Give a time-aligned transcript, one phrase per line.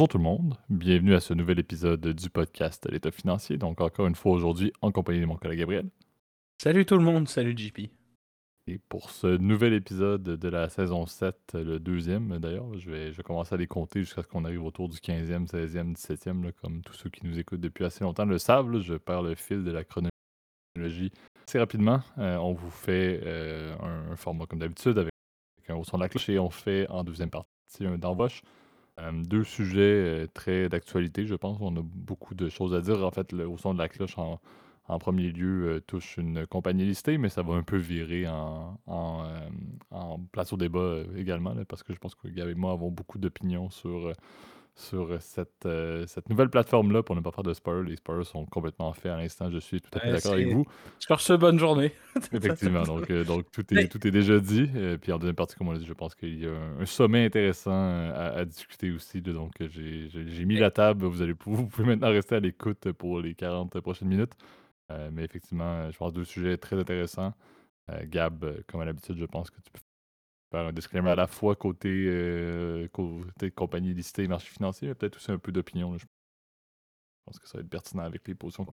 [0.00, 3.58] Bonjour tout le monde, bienvenue à ce nouvel épisode du podcast L'État financier.
[3.58, 5.90] Donc encore une fois aujourd'hui en compagnie de mon collègue Gabriel.
[6.56, 7.80] Salut tout le monde, salut JP.
[8.66, 13.18] Et pour ce nouvel épisode de la saison 7, le deuxième d'ailleurs, je vais, je
[13.18, 16.52] vais commencer à les compter jusqu'à ce qu'on arrive autour du 15e, 16e, 17e, là,
[16.62, 18.72] comme tous ceux qui nous écoutent depuis assez longtemps le savent.
[18.72, 21.12] là, je perds le fil de la chronologie
[21.46, 22.00] assez rapidement.
[22.16, 25.12] Euh, on vous fait euh, un, un format comme d'habitude avec
[25.68, 27.46] un au son de la cloche et on fait en deuxième partie
[27.82, 28.40] un d'embauche.
[29.00, 31.58] Euh, deux sujets euh, très d'actualité, je pense.
[31.60, 33.04] On a beaucoup de choses à dire.
[33.04, 34.40] En fait, au son de la cloche, en,
[34.98, 40.20] premier lieu, euh, touche une compagnie listée, mais ça va un peu virer en, en,
[40.32, 43.70] place au débat également, parce que je pense que Gab et moi avons beaucoup d'opinions
[43.70, 44.12] sur,
[44.74, 47.90] sur cette, euh, cette nouvelle plateforme-là pour ne pas faire de spoilers.
[47.90, 49.50] Les spoilers sont complètement faits à l'instant.
[49.50, 50.66] Je suis tout à fait Ouais, d'accord avec vous.
[50.98, 51.92] Ce, bonne journée.
[52.32, 54.70] Effectivement, donc, euh, donc tout, est, Mais- tout est déjà dit.
[54.74, 56.86] Euh, puis en deuxième partie, comme on l'a dit, je pense qu'il y a un,
[56.86, 59.20] sommet intéressant euh, à, à discuter aussi.
[59.20, 59.32] là.
[59.32, 61.04] donc j'ai mis la table.
[61.06, 64.32] Vous, allez, vous pouvez maintenant rester à l'écoute pour les 40 prochaines minutes.
[65.12, 67.32] Mais effectivement, je pense deux sujets très intéressants.
[68.06, 69.78] Gab, comme à l'habitude, je pense que tu peux
[70.50, 72.88] faire un à la fois côté, euh,
[73.54, 75.96] compagnie listée et marché financier, mais peut-être aussi un peu d'opinion.
[75.96, 76.04] Je
[77.24, 78.66] pense que ça va être pertinent avec les positions.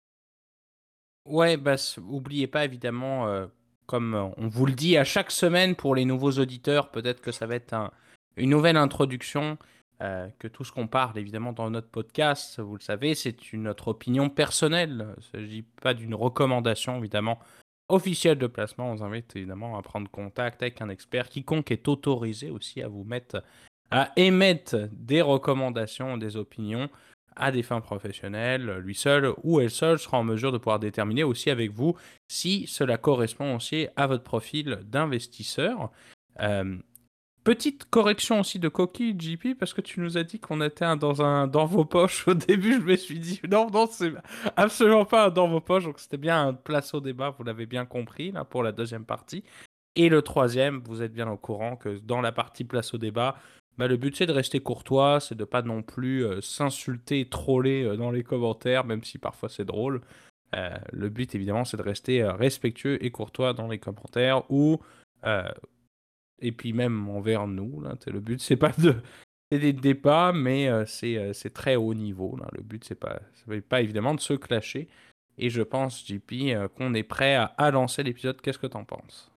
[1.27, 3.47] Ouais, bah, oubliez pas évidemment, euh,
[3.87, 7.33] comme euh, on vous le dit à chaque semaine pour les nouveaux auditeurs, peut-être que
[7.33, 7.91] ça va être un-
[8.37, 9.59] une nouvelle introduction,
[10.39, 14.29] que tout ce qu'on parle évidemment dans notre podcast, vous le savez, c'est notre opinion
[14.29, 15.15] personnelle.
[15.17, 17.39] Il ne s'agit pas d'une recommandation évidemment
[17.89, 18.91] officielle de placement.
[18.91, 21.29] On vous invite évidemment à prendre contact avec un expert.
[21.29, 23.43] Quiconque est autorisé aussi à vous mettre,
[23.91, 26.89] à émettre des recommandations, des opinions
[27.37, 31.25] à des fins professionnelles, lui seul ou elle seule sera en mesure de pouvoir déterminer
[31.25, 31.97] aussi avec vous
[32.29, 35.91] si cela correspond aussi à votre profil d'investisseur.
[36.41, 36.79] Euh,
[37.45, 41.23] petite correction aussi de coquille, JP, parce que tu nous as dit qu'on était dans,
[41.23, 42.27] un, dans vos poches.
[42.27, 44.13] Au début, je me suis dit non, non, c'est
[44.57, 45.85] absolument pas un dans vos poches.
[45.85, 49.05] Donc c'était bien un place au débat, vous l'avez bien compris là pour la deuxième
[49.05, 49.45] partie.
[49.97, 53.37] Et le troisième, vous êtes bien au courant que dans la partie place au débat,
[53.79, 57.85] bah, le but c'est de rester courtois, c'est de pas non plus euh, s'insulter, troller
[57.85, 60.01] euh, dans les commentaires, même si parfois c'est drôle.
[60.55, 64.79] Euh, le but évidemment c'est de rester respectueux et courtois dans les commentaires ou
[66.41, 67.81] et puis même envers nous.
[67.81, 68.95] Là, le but c'est pas de
[69.51, 72.37] c'est des débats, mais euh, c'est euh, c'est très haut niveau.
[72.37, 72.49] Là.
[72.53, 74.89] Le but c'est pas c'est pas évidemment de se clasher.
[75.37, 78.41] Et je pense JP euh, qu'on est prêt à, à lancer l'épisode.
[78.41, 79.33] Qu'est-ce que t'en penses?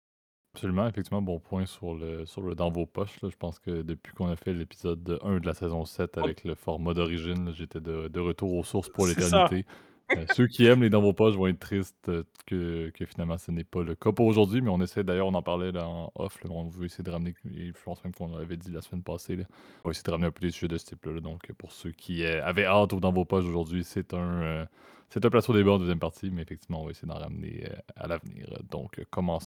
[0.56, 3.22] Absolument, effectivement, bon point sur le, sur le dans vos poches.
[3.22, 3.30] là.
[3.30, 6.56] Je pense que depuis qu'on a fait l'épisode 1 de la saison 7 avec le
[6.56, 9.66] format d'origine, là, j'étais de, de retour aux sources pour l'éternité.
[10.12, 13.52] Euh, ceux qui aiment les dans vos poches vont être tristes euh, que, finalement ce
[13.52, 16.12] n'est pas le cas pour aujourd'hui, mais on essaie d'ailleurs, on en parlait là, en
[16.16, 19.04] off, on veut essayer de ramener, et je pense même qu'on l'avait dit la semaine
[19.04, 19.38] passée,
[19.84, 21.14] on va essayer de ramener un peu des sujets de ce type-là.
[21.14, 21.22] là.
[21.22, 24.68] donc pour ceux qui euh, avaient hâte au dans vos poches aujourd'hui, c'est un,
[25.10, 28.08] c'est un plateau débat en deuxième partie, mais effectivement on va essayer d'en ramener à
[28.08, 28.48] l'avenir.
[28.70, 29.48] Donc commençons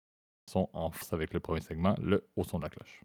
[0.55, 3.03] en avec le premier segment, le au son de la cloche.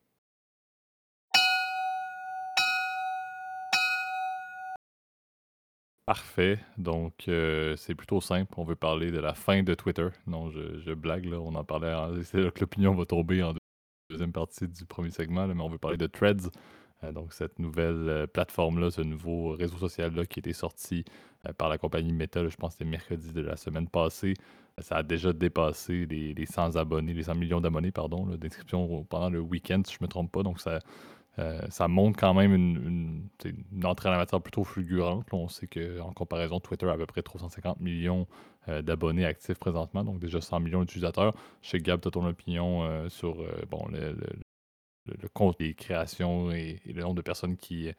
[6.06, 6.60] Parfait.
[6.78, 8.54] Donc, euh, c'est plutôt simple.
[8.58, 10.10] On veut parler de la fin de Twitter.
[10.28, 11.40] Non, je, blague, là.
[11.40, 11.94] On en parlait.
[12.24, 13.54] C'est là que l'opinion va tomber en
[14.10, 16.50] deuxième partie du premier segment, mais on veut parler de Threads.
[17.06, 21.06] Euh, donc, cette nouvelle euh, plateforme-là, ce nouveau réseau social-là qui été sorti
[21.58, 24.34] par la compagnie Meta, je pense que c'était mercredi de la semaine passée.
[24.80, 29.04] Ça a déjà dépassé les, les 100 abonnés, les 100 millions d'abonnés, pardon, là, d'inscriptions
[29.06, 30.44] pendant le week-end, si je ne me trompe pas.
[30.44, 30.80] Donc, ça,
[31.40, 33.30] euh, ça montre quand même une,
[33.84, 35.26] entrée en la matière plutôt fulgurante.
[35.32, 38.28] on sait qu'en comparaison, Twitter a à peu près 350 millions
[38.68, 41.34] euh, d'abonnés actifs présentement, donc déjà 100 millions d'utilisateurs.
[41.62, 44.16] Chez Gab, tu as ton opinion euh, sur bon, le,
[45.34, 47.92] compte, les créations et, le nombre de personnes qui,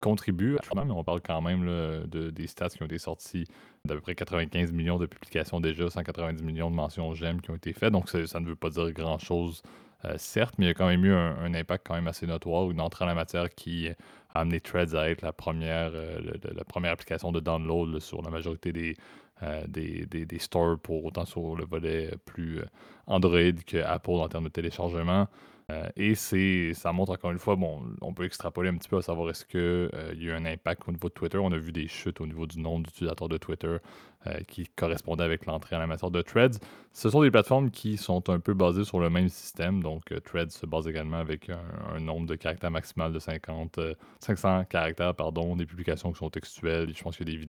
[0.00, 0.56] contribuent.
[0.74, 3.46] Mais on parle quand même de, des stats qui ont été sortis
[3.84, 7.54] d'à peu près 95 millions de publications déjà, 190 millions de mentions j'aime qui ont
[7.54, 7.92] été faites.
[7.92, 9.62] Donc ça ne veut pas dire grand-chose,
[10.04, 12.70] euh, certes, mais il y a quand même eu un, impact quand même assez notoire,
[12.70, 13.88] une entrée en la matière qui
[14.34, 16.20] a amené Threads à être la première, euh,
[16.54, 18.96] la première application de download sur la majorité des,
[19.42, 22.60] euh, des, des, des stores, pour autant sur le volet plus
[23.06, 25.28] Android que Apple en termes de téléchargement.
[25.72, 28.98] Euh, et c'est, ça montre encore une fois, bon, on peut extrapoler un petit peu
[28.98, 29.90] à savoir est-ce qu'il
[30.20, 31.38] y a eu un impact au niveau de Twitter.
[31.38, 33.78] On a vu des chutes au niveau du nombre d'utilisateurs de Twitter
[34.28, 36.60] euh, qui correspondaient avec l'entrée en la matière de Threads.
[36.92, 39.82] Ce sont des plateformes qui sont un peu basées sur le même système.
[39.82, 43.94] Donc, euh, Threads se base également avec un, nombre de caractères maximal de 50, euh,
[44.20, 46.94] 500 caractères, pardon, des publications qui sont textuelles.
[46.96, 47.46] Je pense qu'il y a des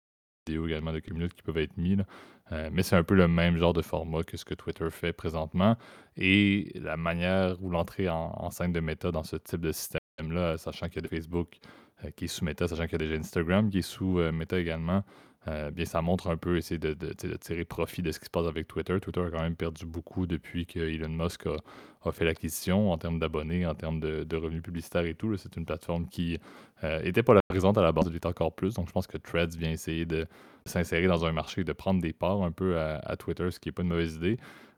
[0.47, 2.03] vidéos également de quelques minutes qui peuvent être mises.
[2.53, 5.13] Euh, mais c'est un peu le même genre de format que ce que Twitter fait
[5.13, 5.75] présentement.
[6.17, 10.57] Et la manière ou l'entrée en, scène de méta dans ce type de système là
[10.57, 11.57] sachant qu'il y a des Facebook
[12.15, 15.03] qui est sous Meta, sachant qu'il y a déjà Instagram qui est sous Meta également.
[15.47, 18.47] Euh, bien, ça montre un peu, essayer de, tirer profit de ce qui se passe
[18.47, 18.97] avec Twitter.
[18.99, 23.19] Twitter a quand même perdu beaucoup depuis que Elon Musk a, fait l'acquisition en termes
[23.19, 25.35] d'abonnés, en termes de, revenus publicitaires et tout.
[25.37, 26.39] C'est une plateforme qui
[26.83, 28.73] euh, pas la présente à la base, elle est encore plus.
[28.75, 30.27] Donc, je pense que Threads vient essayer de
[30.65, 33.73] s'insérer dans un marché, de prendre des parts un peu à, Twitter, ce qui n'est
[33.73, 34.37] pas une mauvaise idée.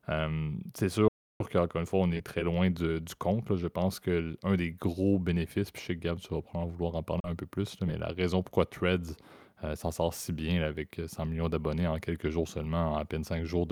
[0.10, 1.08] Euh, c'est sûr
[1.52, 3.56] qu'encore une fois, on est très loin du compte.
[3.56, 6.72] Je pense que un des gros bénéfices, puis je sais que Gab, tu vas probablement
[6.76, 9.16] vouloir en parler un peu plus, mais la raison pourquoi Threads
[9.64, 12.98] euh, s'en sort si bien avec 100 euh, millions d'abonnés en quelques jours seulement, en
[12.98, 13.66] à peine 5 jours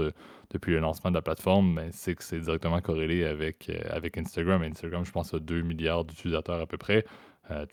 [0.50, 4.18] depuis le lancement de la plateforme, mais c'est que c'est directement corrélé avec, euh, avec
[4.18, 4.63] Instagram.
[4.63, 7.06] Instagram, je pense, a 2 milliards d'utilisateurs à peu près.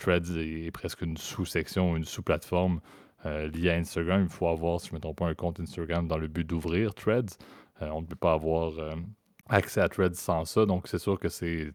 [0.01, 2.81] Threads est, presque une sous-section, une sous-plateforme
[3.25, 4.23] liée à Instagram.
[4.25, 6.45] Il faut avoir, si je ne me trompe pas, un compte Instagram dans le but
[6.45, 7.39] d'ouvrir Threads.
[7.81, 8.73] on ne peut pas avoir
[9.51, 10.65] accès à Threads sans ça.
[10.65, 11.73] Donc, c'est sûr que c'est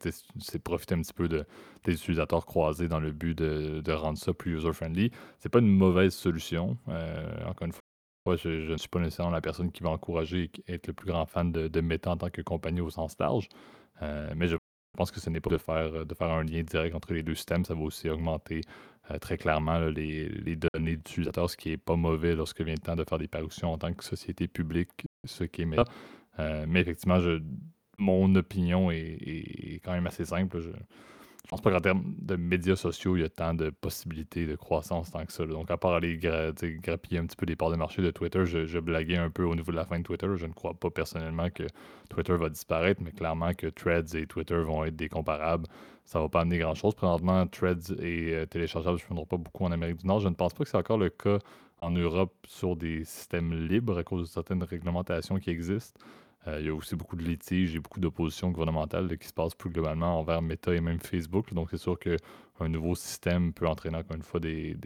[0.63, 1.45] profiter un petit peu de,
[1.83, 5.11] des utilisateurs croisés dans le but de, rendre ça plus user-friendly.
[5.39, 6.77] C'est pas une mauvaise solution.
[6.89, 10.73] Euh, encore une fois, je, ne suis pas nécessairement la personne qui va encourager et
[10.73, 13.47] être le plus grand fan de, Meta en tant que compagnie au sens large.
[14.01, 14.57] Euh, mais je
[14.97, 17.35] pense que ce n'est pas de faire, de faire un lien direct entre les deux
[17.35, 17.65] systèmes.
[17.65, 18.61] Ça va aussi augmenter
[19.11, 22.79] euh, très clairement les, les, données d'utilisateurs, ce qui n'est pas mauvais lorsque vient le
[22.79, 24.89] temps de faire des parutions en tant que société publique,
[25.25, 25.85] ce qui est Meta.
[26.39, 27.41] Euh, mais effectivement, je,
[27.97, 30.59] mon opinion est, quand même assez simple.
[30.59, 34.47] Je, ne pense pas qu'en termes de médias sociaux, il y a tant de possibilités
[34.47, 35.45] de croissance tant que ça.
[35.45, 38.79] Donc, à part aller grappiller un petit peu des parts de marché de Twitter, je,
[38.79, 40.27] blaguais un peu au niveau de la fin de Twitter.
[40.35, 41.63] Je ne crois pas personnellement que
[42.09, 45.67] Twitter va disparaître, mais clairement que Threads et Twitter vont être des comparables.
[46.03, 46.95] Ça ne va pas amener grand-chose.
[46.95, 50.19] Présentement, Threads est euh, téléchargeable, je ne pas beaucoup en Amérique du Nord.
[50.19, 51.39] Je ne pense pas que c'est encore le cas
[51.81, 55.99] en Europe sur des systèmes libres à cause de certaines réglementations qui existent.
[56.47, 59.55] Euh, il y a aussi beaucoup de litiges et beaucoup d'oppositions gouvernementales qui se passent
[59.55, 61.53] plus globalement envers Meta et même Facebook.
[61.53, 64.77] Donc, c'est sûr qu'un nouveau système peut entraîner encore une fois des,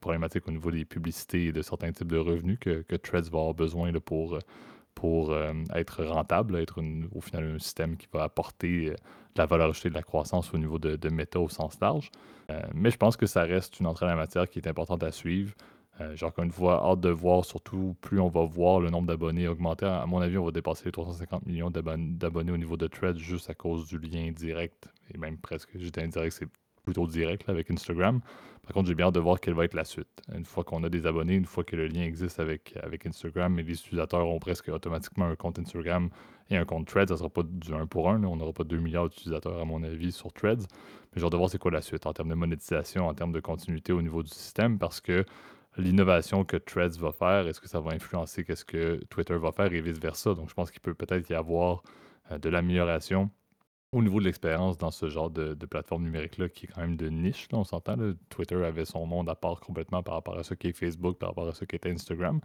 [0.00, 3.38] problématiques au niveau des publicités et de certains types de revenus que, que Threads va
[3.38, 4.38] avoir besoin pour,
[4.94, 6.82] pour euh, être rentable, être
[7.14, 10.52] au final un système qui va apporter euh, de la valeur ajoutée de la croissance
[10.54, 12.10] au niveau de, de Meta au sens large.
[12.74, 15.10] mais je pense que ça reste une entrée en la matière qui est importante à
[15.10, 15.54] suivre.
[16.00, 19.08] Euh, j'ai encore une fois hâte de voir, surtout plus on va voir le nombre
[19.08, 19.86] d'abonnés augmenter.
[19.86, 23.50] À mon avis, on va dépasser les 350 millions d'abonnés au niveau de Threads juste
[23.50, 26.48] à cause du lien direct, et même presque, juste indirect, c'est
[26.84, 28.20] plutôt direct avec Instagram.
[28.62, 30.22] Par contre, j'ai bien hâte de voir quelle va être la suite.
[30.32, 33.58] Une fois qu'on a des abonnés, une fois que le lien existe avec, avec Instagram,
[33.58, 36.10] et les utilisateurs ont presque automatiquement un compte Instagram
[36.48, 38.22] et un compte Threads, ça ne sera pas du 1 pour 1.
[38.22, 40.66] On n'aura pas 2 milliards d'utilisateurs, à mon avis, sur Threads.
[41.12, 43.32] Mais j'ai hâte de voir c'est quoi la suite en termes de monétisation, en termes
[43.32, 45.24] de continuité au niveau du système, parce que
[45.76, 49.72] l'innovation que Threads va faire, est-ce que ça va influencer qu'est-ce que Twitter va faire
[49.72, 50.34] et vice-versa?
[50.34, 51.82] Donc, je pense qu'il peut peut-être y avoir
[52.30, 53.30] euh, de l'amélioration
[53.92, 57.08] au niveau de l'expérience dans ce genre de, plateforme numérique-là qui est quand même de
[57.08, 57.46] niche.
[57.52, 57.96] on s'entend,
[58.30, 61.48] Twitter avait son monde à part complètement par rapport à ce qu'est Facebook, par rapport
[61.48, 62.40] à ce qu'est Instagram.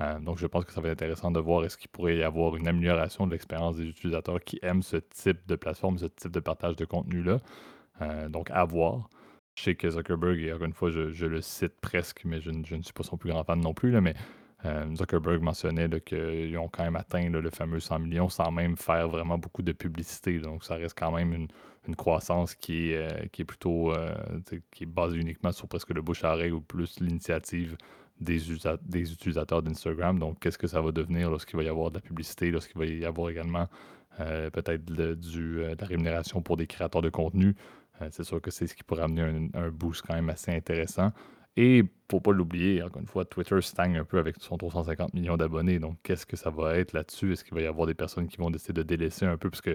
[0.00, 2.22] Euh, donc, je pense que ça va être intéressant de voir est-ce qu'il pourrait y
[2.22, 6.32] avoir une amélioration de l'expérience des utilisateurs qui aiment ce type de plateforme, ce type
[6.32, 7.38] de partage de contenu-là.
[8.02, 9.08] Euh, donc, à voir.
[9.58, 12.82] Je sais que Zuckerberg, et encore une fois, je, le cite presque, mais je, ne
[12.82, 14.14] suis pas son plus grand fan non plus, là, mais
[14.64, 19.08] euh, Zuckerberg mentionnait qu'ils ont quand même atteint le fameux 100 millions sans même faire
[19.08, 20.38] vraiment beaucoup de publicité.
[20.38, 24.14] Donc, ça reste quand même une, croissance qui est, euh, plutôt euh,
[24.70, 27.76] qui est basée uniquement sur presque le bouche à oreille ou plus l'initiative
[28.20, 28.52] des
[28.92, 30.20] utilisateurs d'Instagram.
[30.20, 32.86] Donc, qu'est-ce que ça va devenir lorsqu'il va y avoir de la publicité, lorsqu'il va
[32.86, 33.66] y avoir également
[34.18, 37.54] peut-être de la rémunération pour des créateurs de contenu?
[38.02, 41.12] Euh, c'est sûr que c'est ce qui pourrait amener un, boost quand même assez intéressant.
[41.56, 45.36] Et pour pas l'oublier, encore une fois, Twitter stagne un peu avec son 350 millions
[45.36, 45.78] d'abonnés.
[45.80, 47.32] Donc, qu'est-ce que ça va être là-dessus?
[47.32, 49.50] Est-ce qu'il va y avoir des personnes qui vont décider de délaisser un peu?
[49.50, 49.74] Parce que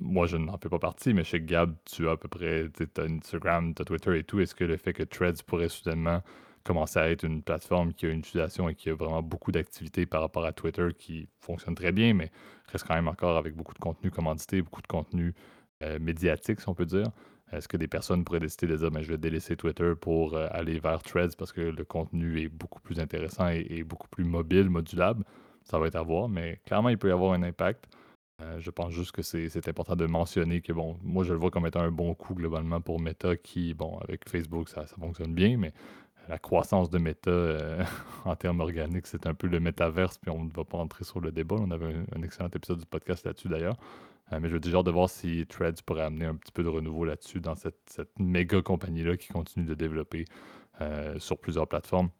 [0.00, 3.00] moi, je n'en fais pas partie, mais chez Gab, tu as à peu près as
[3.02, 4.40] Instagram, tu as Twitter et tout.
[4.40, 6.20] Est-ce que le fait que Threads pourrait soudainement
[6.64, 10.06] commencer à être une plateforme qui a une utilisation et qui a vraiment beaucoup d'activités
[10.06, 12.30] par rapport à Twitter qui fonctionne très bien, mais
[12.72, 15.34] reste quand même encore avec beaucoup de contenu commandité, beaucoup de contenu
[15.82, 17.06] euh, médiatique, si on peut dire.
[17.52, 20.48] Est-ce que des personnes pourraient décider de dire ben, je vais délaisser Twitter pour euh,
[20.50, 24.70] aller vers Threads parce que le contenu est beaucoup plus intéressant et, beaucoup plus mobile,
[24.70, 25.24] modulable?
[25.62, 27.88] Ça va être à voir, mais clairement, il peut y avoir un impact.
[28.42, 31.50] Euh, je pense juste que c'est important de mentionner que, bon, moi, je le vois
[31.50, 35.56] comme étant un bon coup globalement pour Meta qui, bon, avec Facebook, ça, fonctionne bien,
[35.56, 35.72] mais
[36.28, 37.84] la croissance de Meta euh,
[38.24, 41.20] en termes organiques, c'est un peu le métaverse, puis on ne va pas entrer sur
[41.20, 41.56] le débat.
[41.58, 43.76] On avait un excellent épisode du podcast là-dessus d'ailleurs.
[44.32, 46.68] Euh, mais je veux dire de voir si Threads pourrait amener un petit peu de
[46.68, 50.24] renouveau là-dessus dans cette, méga compagnie-là qui continue de développer
[50.80, 52.10] euh, sur plusieurs plateformes.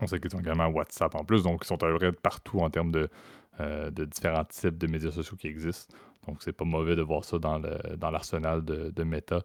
[0.00, 2.70] On sait qu'ils ont également WhatsApp en plus, donc ils sont à peu partout en
[2.70, 3.08] termes de,
[3.60, 5.94] euh, de, différents types de médias sociaux qui existent.
[6.26, 7.58] Donc c'est pas mauvais de voir ça dans
[8.10, 9.42] l'arsenal de, de, Meta.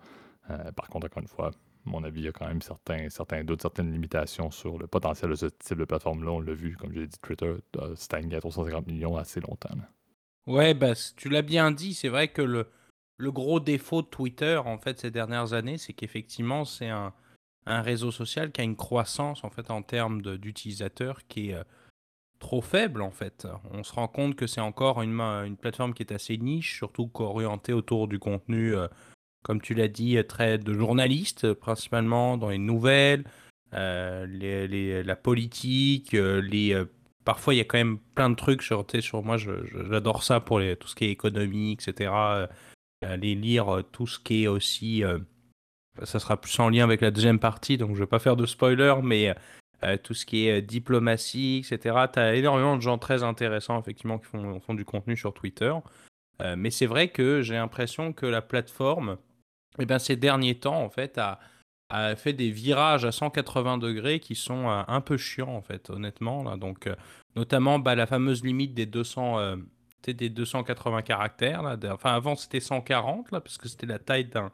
[0.76, 1.52] par contre, encore une fois,
[1.86, 5.32] mon avis, il y a quand même certains, certains doutes, certaines limitations sur le potentiel
[5.32, 6.32] de ce type de plateforme-là.
[6.32, 9.76] On l'a vu, comme j'ai dit, Twitter a stagné à 350 millions assez longtemps.
[10.48, 12.68] Ouais, bah, tu l'as bien dit, c'est vrai que le,
[13.18, 17.14] le gros défaut de Twitter, en fait, ces dernières années, c'est qu'effectivement, c'est un,
[17.66, 21.64] un, réseau social qui a une croissance, en fait, en termes d'utilisateurs qui est euh,
[22.40, 23.48] trop faible, en fait.
[23.72, 27.10] On se rend compte que c'est encore une, une plateforme qui est assez niche, surtout
[27.16, 28.88] orientée autour du contenu euh,
[29.46, 33.26] comme tu l'as dit, très de journalistes, principalement dans les nouvelles,
[33.74, 36.86] euh, les, la politique, euh, les, euh,
[37.26, 40.60] parfois il y a quand même plein de trucs sur, sur moi, j'adore ça pour
[40.60, 42.12] les, tout ce qui est économie, etc.
[43.02, 45.04] les lire tout ce qui est aussi,
[46.04, 48.46] ça sera plus en lien avec la deuxième partie, donc je vais pas faire de
[48.46, 49.36] spoiler, mais
[50.04, 51.96] tout ce qui est diplomatie, etc.
[52.14, 55.74] Tu as énormément de gens très intéressants, effectivement, qui font, du contenu sur Twitter.
[56.56, 59.18] mais c'est vrai que j'ai l'impression que la plateforme,
[59.80, 61.40] eh bien, ces derniers temps, en fait, a,
[61.90, 65.90] a, fait des virages à 180 degrés qui sont euh, un peu chiants, en fait,
[65.90, 66.44] honnêtement.
[66.44, 66.58] Là.
[66.58, 66.96] Donc, euh,
[67.36, 69.56] notamment bah, la fameuse limite des 200, euh,
[70.06, 71.64] des 280 caractères.
[71.64, 71.78] Là.
[71.92, 74.52] Enfin, avant, c'était 140, là, parce que c'était la taille d'un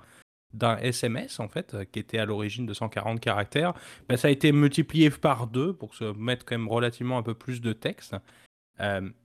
[0.54, 3.74] d'un SMS en fait qui était à l'origine de 140 caractères,
[4.10, 7.34] bah, ça a été multiplié par deux pour se mettre quand même relativement un peu
[7.34, 8.18] plus de texte.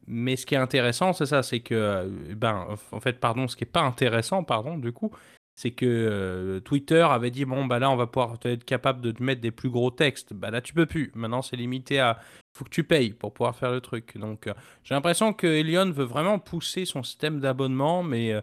[0.06, 3.64] mais ce qui est intéressant, c'est ça, c'est que, ben, en fait, pardon, ce qui
[3.64, 5.10] est pas intéressant, pardon, du coup,
[5.56, 9.14] c'est que euh, Twitter avait dit bon bah là on va pouvoir être capable de
[9.22, 10.34] mettre des plus gros textes.
[10.34, 11.10] Bah là tu peux plus.
[11.14, 12.20] Maintenant c'est limité à
[12.52, 14.18] faut que tu payes pour pouvoir faire le truc.
[14.18, 18.42] Donc euh, j'ai l'impression que Elion veut vraiment pousser son système d'abonnement, mais euh,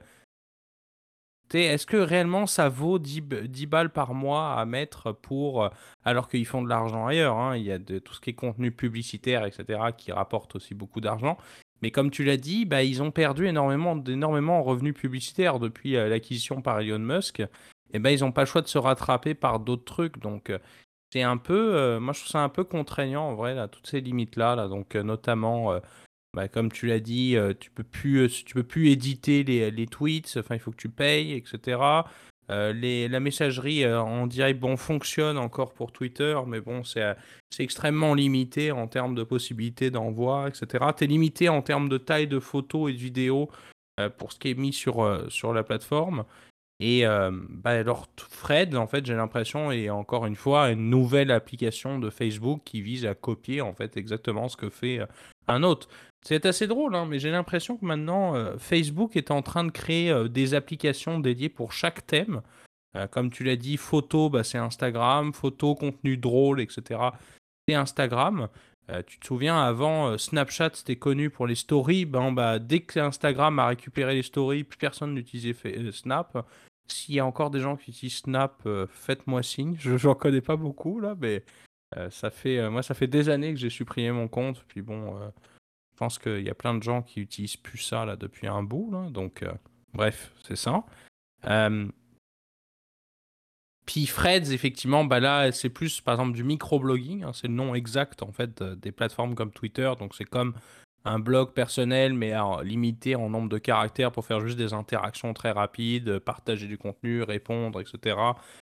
[1.54, 3.22] est-ce que réellement ça vaut 10,
[3.68, 5.70] balles par mois à mettre pour
[6.04, 7.56] alors qu'ils font de l'argent ailleurs hein?
[7.56, 11.00] Il y a de, tout ce qui est contenu publicitaire, etc., qui rapporte aussi beaucoup
[11.00, 11.38] d'argent.
[11.84, 15.98] Mais comme tu l'as dit, bah, ils ont perdu énormément, d'énormément en revenus publicitaires depuis
[15.98, 17.44] euh, l'acquisition par Elon Musk.
[17.92, 20.18] Et ben, ils n'ont pas le choix de se rattraper par d'autres trucs.
[20.20, 20.60] Donc, euh,
[21.12, 23.88] c'est un peu, euh, moi, je trouve ça un peu contraignant en vrai, là, toutes
[23.88, 24.56] ces limites-là.
[24.56, 25.78] Là, donc, notamment,
[26.34, 30.38] bah, comme tu l'as dit, tu peux plus, peux plus éditer les, les tweets.
[30.38, 31.82] Enfin, il faut que tu payes, etc.
[32.50, 37.14] Euh, la messagerie euh, en direct bon, fonctionne encore pour Twitter, mais bon, c'est euh,
[37.60, 40.86] extrêmement limité en termes de possibilités d'envoi, etc.
[40.98, 43.50] Tu es limité en termes de taille de photos et de vidéos
[44.18, 46.26] pour ce qui est mis sur, sur la plateforme.
[46.80, 52.00] Et bah, alors, Fred, en fait, j'ai l'impression, et encore une fois, une nouvelle application
[52.00, 55.02] de Facebook qui vise à copier en fait exactement ce que fait
[55.48, 55.90] un autre.
[56.26, 59.72] C'est assez drôle, hein, mais j'ai l'impression que maintenant, euh, Facebook est en train de
[59.72, 62.42] créer euh, des applications dédiées pour chaque thème.
[62.96, 67.02] Euh, comme tu l'as dit, photo, bah, c'est Instagram, photo, contenu drôle, etc.
[67.68, 68.48] C'est Instagram.
[69.08, 72.06] tu te souviens, avant, Snapchat, c'était connu pour les stories.
[72.06, 76.46] Ben, bah, dès que Instagram a récupéré les stories, plus personne n'utilisait Snap.
[76.88, 79.76] S'il y a encore des gens qui utilisent Snap, faites-moi signe.
[79.80, 81.44] Je n'en connais pas beaucoup, là, mais
[82.10, 84.66] ça fait, moi, ça fait des années que j'ai supprimé mon compte.
[84.68, 85.18] Puis bon
[85.94, 88.64] je pense qu'il y a plein de gens qui utilisent plus ça là depuis un
[88.64, 88.90] bout.
[89.12, 89.52] Donc, euh,
[89.94, 90.84] bref, c'est ça.
[91.46, 91.88] Euh...
[93.86, 97.24] Puis Freds, effectivement, bah là, c'est plus par exemple du microblogging.
[97.24, 99.92] Hein, c'est le nom exact en fait des plateformes comme Twitter.
[100.00, 100.54] Donc c'est comme
[101.04, 102.34] un blog personnel, mais
[102.64, 107.24] limité en nombre de caractères pour faire juste des interactions très rapides, partager du contenu,
[107.24, 108.16] répondre, etc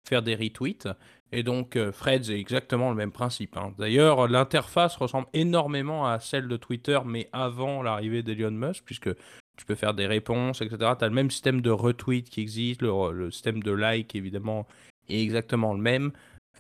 [0.10, 0.88] faire des retweets.
[1.32, 3.56] Et donc, euh, Fred, c'est exactement le même principe.
[3.56, 3.74] Hein.
[3.78, 9.14] D'ailleurs, l'interface ressemble énormément à celle de Twitter, mais avant l'arrivée d'Elon Musk, puisque
[9.56, 10.94] tu peux faire des réponses, etc.
[10.98, 14.68] Tu as le même système de retweet qui existe, le, système de like, évidemment,
[15.08, 16.12] est exactement le même.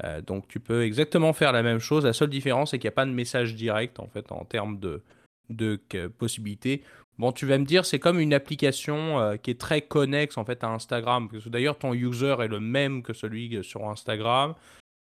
[0.03, 2.05] Euh, donc, tu peux exactement faire la même chose.
[2.05, 4.79] La seule différence, c'est qu'il n'y a pas de message direct, en fait, en termes
[4.79, 5.01] de,
[5.49, 5.79] de
[6.17, 6.83] possibilités.
[7.19, 10.45] Bon, tu vas me dire, c'est comme une application euh, qui est très connexe en
[10.45, 11.27] fait à Instagram.
[11.47, 14.55] D'ailleurs, ton user est le même que celui sur Instagram.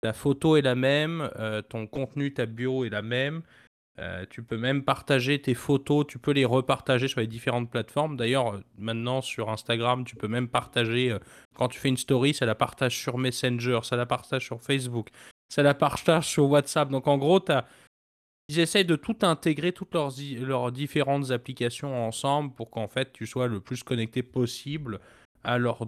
[0.01, 3.43] Ta photo est la même, euh, ton contenu, ta bio est la même.
[3.99, 8.17] Euh, tu peux même partager tes photos, tu peux les repartager sur les différentes plateformes.
[8.17, 11.17] D'ailleurs, maintenant sur Instagram, tu peux même partager,
[11.57, 15.09] quand tu fais une story, ça la partage sur Messenger, ça la partage sur Facebook,
[15.49, 16.91] ça la partage sur WhatsApp.
[16.91, 17.67] Donc en gros, tu as
[18.49, 23.47] ils essayent de tout intégrer, toutes leurs, différentes applications ensemble pour qu'en fait tu sois
[23.47, 25.01] le plus connecté possible
[25.45, 25.81] à leur,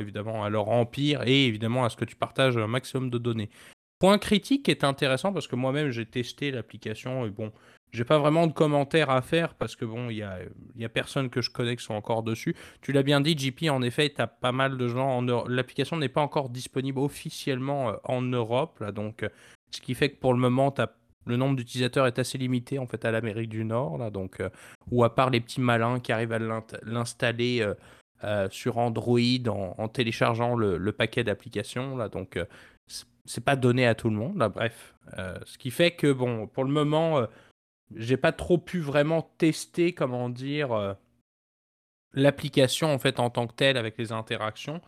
[0.00, 3.50] évidemment, à leur empire et évidemment à ce que tu partages un maximum de données.
[3.98, 7.52] Point critique est intéressant parce que moi-même j'ai testé l'application et bon,
[7.92, 11.42] j'ai pas vraiment de commentaires à faire parce que bon, il y a, personne que
[11.42, 12.56] je connais qui sont encore dessus.
[12.80, 15.98] Tu l'as bien dit, JP, en effet, tu as pas mal de gens en L'application
[15.98, 19.26] n'est pas encore disponible officiellement euh, en Europe, là, donc
[19.70, 20.92] ce qui fait que pour le moment, tu as
[21.26, 24.48] le nombre d'utilisateurs est assez limité en fait à l'Amérique du Nord, là, donc, euh,
[24.90, 26.38] ou à part les petits malins qui arrivent à
[26.82, 27.66] l'installer
[28.24, 31.96] euh, sur Android en, téléchargeant le, paquet d'applications.
[31.96, 32.38] Là, donc,
[33.24, 34.36] c'est pas donné à tout le monde.
[34.36, 34.94] Là, bref,
[35.44, 37.26] ce qui fait que bon, pour le moment,
[37.94, 40.96] j'ai pas trop pu vraiment tester, comment dire,
[42.14, 44.80] l'application en fait en tant que telle avec les interactions.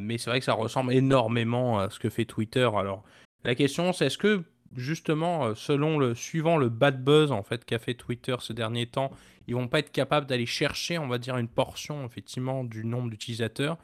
[0.00, 2.68] mais c'est vrai que ça ressemble énormément à ce que fait Twitter.
[2.76, 3.04] Alors,
[3.44, 4.42] la question, c'est est-ce que
[4.74, 9.10] justement, selon le suivant le bad buzz en fait qu'a fait Twitter ces derniers temps,
[9.46, 13.10] ils vont pas être capables d'aller chercher, on va dire, une portion effectivement du nombre
[13.10, 13.78] d'utilisateurs.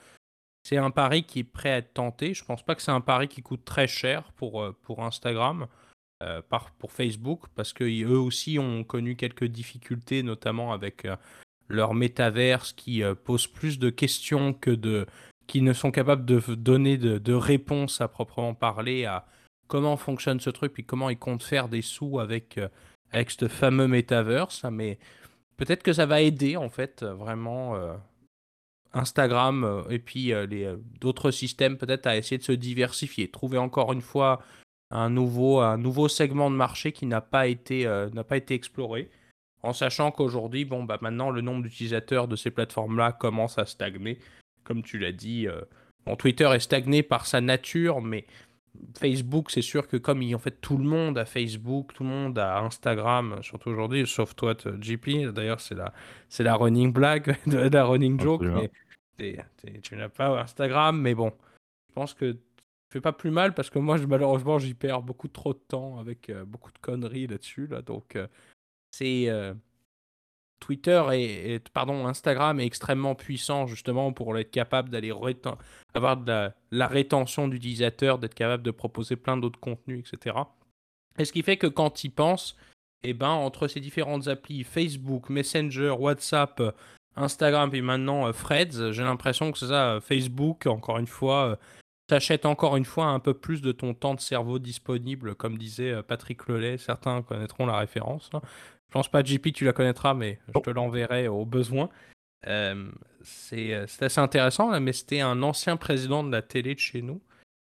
[0.64, 2.34] C'est un pari qui est prêt à être tenté.
[2.34, 5.66] Je pense pas que c'est un pari qui coûte très cher pour, pour Instagram,
[6.48, 11.06] par, pour Facebook, parce qu'eux aussi ont connu quelques difficultés, notamment avec
[11.68, 15.06] leur métaverse qui pose plus de questions que de
[15.46, 19.26] qui ne sont capables de donner de, de réponses à proprement parler à
[19.72, 22.68] comment fonctionne ce truc, puis comment ils comptent faire des sous avec, euh,
[23.10, 24.66] avec ce fameux metaverse.
[24.70, 24.98] Mais
[25.56, 27.94] peut-être que ça va aider, en fait, vraiment euh,
[28.92, 33.94] Instagram euh, et puis les d'autres systèmes, peut-être, à essayer de se diversifier, trouver encore
[33.94, 34.42] une fois
[34.90, 35.62] un nouveau,
[36.08, 37.88] segment de marché qui n'a pas été,
[38.50, 39.08] exploré.
[39.62, 44.18] En sachant qu'aujourd'hui, bon, bah maintenant, le nombre d'utilisateurs de ces plateformes-là commence à stagner.
[44.64, 45.46] Comme tu l'as dit,
[46.18, 48.26] Twitter est stagné par sa nature, mais
[48.98, 52.38] Facebook, c'est sûr que comme en fait tout le monde a Facebook, tout le monde
[52.38, 55.32] a Instagram, surtout aujourd'hui, sauf toi, JP.
[55.32, 55.92] D'ailleurs, c'est la,
[56.28, 58.42] c'est la running blague, la running joke.
[58.42, 58.70] Mais
[59.82, 61.32] tu n'as pas Instagram, mais bon,
[61.88, 62.36] je pense que
[62.92, 66.28] fais pas plus mal parce que moi, malheureusement, j'y perds beaucoup trop de temps avec
[66.28, 67.66] euh, beaucoup de conneries là-dessus.
[67.66, 68.26] Là, donc, euh,
[68.90, 69.54] c'est euh,
[70.62, 75.12] Twitter et, pardon, Instagram est extrêmement puissant justement pour être capable d'aller
[75.94, 76.20] avoir
[76.70, 80.36] la, rétention d'utilisateurs, d'être capable de proposer plein d'autres contenus, etc.
[81.18, 82.56] Et ce qui fait que quand ils pensent,
[83.02, 86.62] eh ben, entre ces différentes applis, Facebook, Messenger, WhatsApp,
[87.16, 91.56] Instagram et maintenant euh, Freds, j'ai l'impression que c'est ça, Facebook, encore une fois, euh,
[92.06, 95.90] t'achète encore une fois un peu plus de ton temps de cerveau disponible, comme disait
[95.90, 98.30] euh, Patrick Lelay, certains connaîtront la référence.
[98.92, 101.88] Je pense pas, JP, tu la connaîtras, mais je te l'enverrai au besoin.
[102.46, 102.90] Euh,
[103.22, 107.22] c'est assez intéressant, mais c'était un ancien président de la télé de chez nous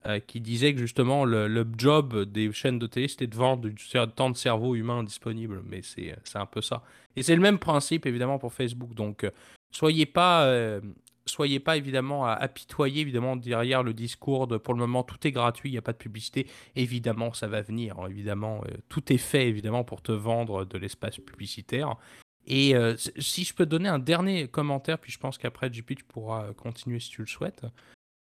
[0.07, 3.75] euh, qui disait que justement le, job des chaînes de télé, c'était de vendre du
[4.15, 5.61] temps de cerveau humain disponible.
[5.63, 6.81] Mais c'est un peu ça.
[7.15, 8.95] Et c'est le même principe, évidemment, pour Facebook.
[8.95, 9.29] Donc, euh,
[9.69, 10.51] soyez pas
[11.25, 15.31] soyez pas évidemment à apitoyer évidemment derrière le discours de pour le moment tout est
[15.31, 16.47] gratuit, il n'y a pas de publicité.
[16.75, 17.95] Évidemment, ça va venir.
[18.09, 21.95] Évidemment, euh, tout est fait évidemment pour te vendre de l'espace publicitaire.
[22.47, 26.03] Et euh, si je peux donner un dernier commentaire, puis je pense qu'après JP tu
[26.03, 27.65] pourras continuer si tu le souhaites.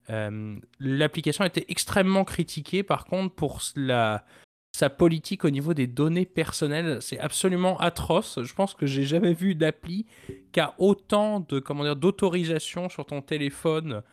[0.10, 4.26] Euh, l'application a été extrêmement critiquée par contre pour la,
[4.72, 8.40] sa politique au niveau des données personnelles, c'est absolument atroce.
[8.42, 10.06] Je pense que j'ai jamais vu d'appli
[10.52, 14.04] qui a autant de comment dire d'autorisation sur ton téléphone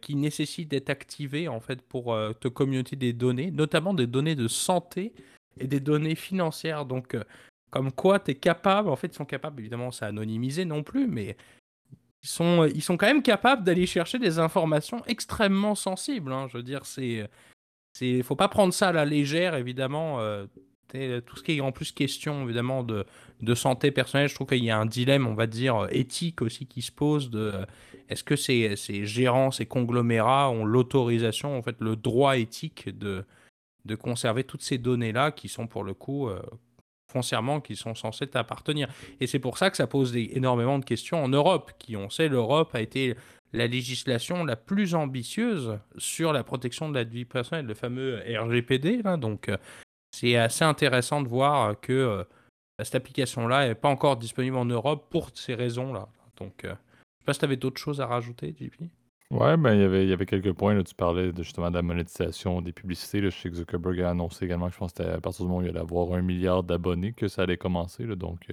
[0.00, 4.34] qui nécessite d'être activé en fait pour euh, te communiquer des données, notamment des données
[4.34, 5.12] de santé
[5.58, 6.86] et des données financières.
[6.86, 7.24] Donc euh,
[7.70, 11.06] comme quoi tu es capable, en fait ils sont capables, évidemment c'est anonymisé non plus,
[11.06, 11.36] mais
[12.22, 16.32] ils sont, ils sont quand même capables d'aller chercher des informations extrêmement sensibles.
[16.32, 16.46] Hein.
[16.48, 17.28] Je veux dire, c'est
[18.00, 20.20] il faut pas prendre ça à la légère, évidemment.
[20.20, 20.46] Euh,
[21.22, 23.04] tout ce qui est en plus question, évidemment, de,
[23.54, 26.82] santé personnelle, je trouve qu'il y a un dilemme, on va dire, éthique aussi qui
[26.82, 27.64] se pose de euh,
[28.08, 28.76] est-ce que ces,
[29.06, 33.24] gérants, ces conglomérats ont l'autorisation, en fait, le droit éthique de,
[33.84, 36.42] de conserver toutes ces données-là qui sont pour le coup euh,
[37.10, 38.88] foncièrement qui sont censées t'appartenir.
[39.20, 42.28] Et c'est pour ça que ça pose énormément de questions en Europe, qui on sait
[42.28, 43.16] l'Europe a été
[43.52, 49.02] la législation la plus ambitieuse sur la protection de la vie personnelle, le fameux RGPD.
[49.18, 49.56] Donc, euh,
[50.10, 52.24] c'est assez intéressant de voir que euh,
[52.82, 56.08] cette application-là n'est pas encore disponible en Europe pour ces raisons-là.
[56.38, 58.84] Donc, euh, je ne sais pas si tu avais d'autres choses à rajouter, JP.
[59.30, 60.74] Ouais, ben, il avait, y avait quelques points.
[60.74, 63.20] Là, tu parlais de, justement de la monétisation des publicités.
[63.20, 65.64] Là, je Zuckerberg a annoncé également que je pense que à partir du moment où
[65.64, 68.04] il allait avoir un milliard d'abonnés que ça allait commencer.
[68.04, 68.46] Donc,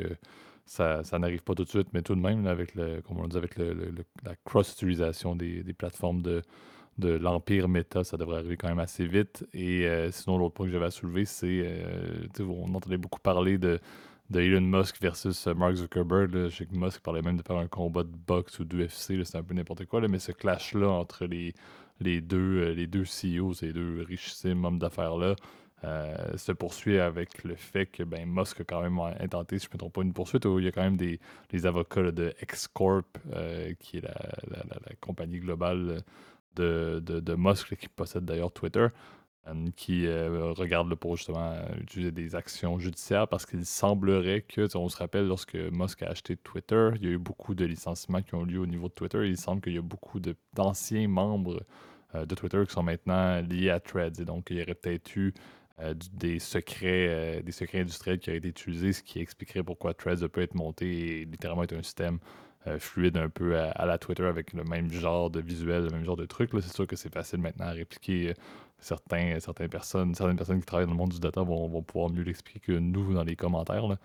[0.69, 3.37] ça, n'arrive pas tout de suite, mais tout de même, avec, le, comme on dit,
[3.37, 6.43] avec la cross-utilisation des, plateformes de,
[6.99, 9.45] de l'empire Meta, ça devrait arriver quand même assez vite.
[9.53, 13.57] Et euh, sinon, l'autre point que j'avais à soulever, c'est, euh, on entendait beaucoup parler
[13.57, 13.79] de,
[14.29, 16.31] de Elon Musk versus euh, Mark Zuckerberg.
[16.49, 19.37] Je sais que Musk parlait même de faire un combat de boxe ou d'UFC, c'est
[19.37, 21.53] un peu n'importe quoi, mais ce clash-là entre les,
[21.99, 25.35] les, deux, les deux CEOs, ces deux richissimes hommes d'affaires-là,
[25.85, 29.69] euh, se poursuit avec le fait que ben, Musk a quand même intenté, si je
[29.69, 31.19] ne me trompe pas, une poursuite où il y a quand même des,
[31.65, 34.13] avocats de X-Corp, euh, qui est la,
[34.99, 36.03] compagnie globale
[36.57, 38.87] de, de, Musk qui possède d'ailleurs Twitter.
[39.77, 45.27] qui regarde pour justement utiliser des actions judiciaires parce qu'il semblerait que, on se rappelle,
[45.27, 48.59] lorsque Musk a acheté Twitter, il y a eu beaucoup de licenciements qui ont lieu
[48.59, 49.25] au niveau de Twitter.
[49.25, 50.19] il semble qu'il y a beaucoup
[50.53, 51.63] d'anciens membres
[52.13, 54.19] de Twitter qui sont maintenant liés à Threads.
[54.19, 55.33] Et donc, il y aurait peut-être eu
[56.13, 60.41] des secrets, des secrets industriels qui auraient été utilisés, ce qui expliquerait pourquoi Threads peut
[60.41, 62.19] être monté et littéralement être un système
[62.77, 66.17] fluide un peu à, la Twitter avec le même genre de visuel, le même genre
[66.17, 66.51] de truc.
[66.53, 68.33] C'est sûr que c'est facile maintenant à répliquer
[68.79, 69.39] certaines,
[69.69, 72.71] personnes, certaines personnes qui travaillent dans le monde du data vont, pouvoir mieux l'expliquer que
[72.71, 73.87] nous dans les commentaires.
[73.87, 73.97] Mais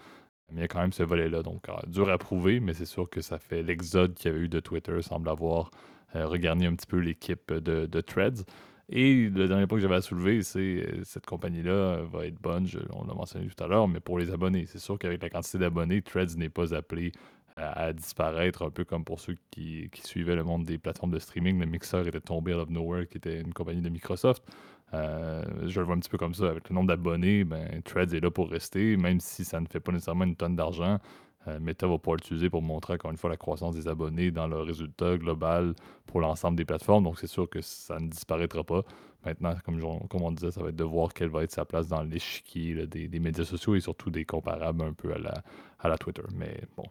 [0.52, 1.42] il y a quand même ce volet-là.
[1.42, 4.44] Donc, euh, dur à prouver, mais c'est sûr que ça fait l'exode qu'il y avait
[4.44, 5.70] eu de Twitter, semble avoir
[6.16, 8.44] euh, regardé un petit peu l'équipe de, Threads.
[8.90, 12.66] Et le dernier point que j'avais à soulever, c'est euh, cette compagnie-là va être bonne,
[12.92, 14.66] on l'a mentionné tout à l'heure, mais pour les abonnés.
[14.66, 17.12] C'est sûr qu'avec la quantité d'abonnés, Threads n'est pas appelé
[17.56, 21.58] à, disparaître, un peu comme pour ceux qui, suivaient le monde des plateformes de streaming.
[21.60, 24.44] Le Mixer était tombé out of nowhere, qui était une compagnie de Microsoft.
[24.92, 26.46] Euh, je le vois un petit peu comme ça.
[26.46, 29.80] Avec le nombre d'abonnés, ben, Threads est là pour rester, même si ça ne fait
[29.80, 30.98] pas nécessairement une tonne d'argent.
[31.48, 34.46] Euh, Meta va pouvoir l'utiliser pour montrer encore une fois la croissance des abonnés dans
[34.46, 35.74] le résultat global
[36.06, 37.04] pour l'ensemble des plateformes.
[37.04, 38.82] Donc c'est sûr que ça ne disparaîtra pas.
[39.24, 42.02] Maintenant, comme, on disait, ça va être de voir quelle va être sa place dans
[42.02, 46.22] l'échiquier des, médias sociaux et surtout des comparables un peu à la, Twitter.
[46.34, 46.84] Mais bon,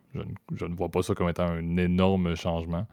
[0.56, 2.88] je, ne vois pas ça comme étant un énorme changement.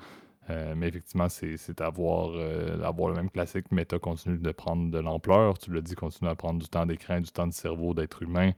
[0.51, 3.70] Euh, mais effectivement, c'est avoir, euh, avoir le même classique.
[3.70, 5.59] Meta continue de prendre de l'ampleur.
[5.59, 8.53] Tu l'as dit, continue à prendre du temps d'écran, du temps de cerveau d'être humain.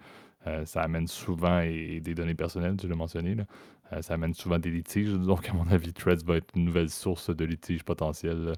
[0.47, 3.37] Euh, ça amène souvent, et, des données personnelles, tu l'as mentionné,
[4.01, 5.13] ça amène souvent des litiges.
[5.13, 8.55] Donc, à mon avis, Threads va être une nouvelle source de litiges potentiels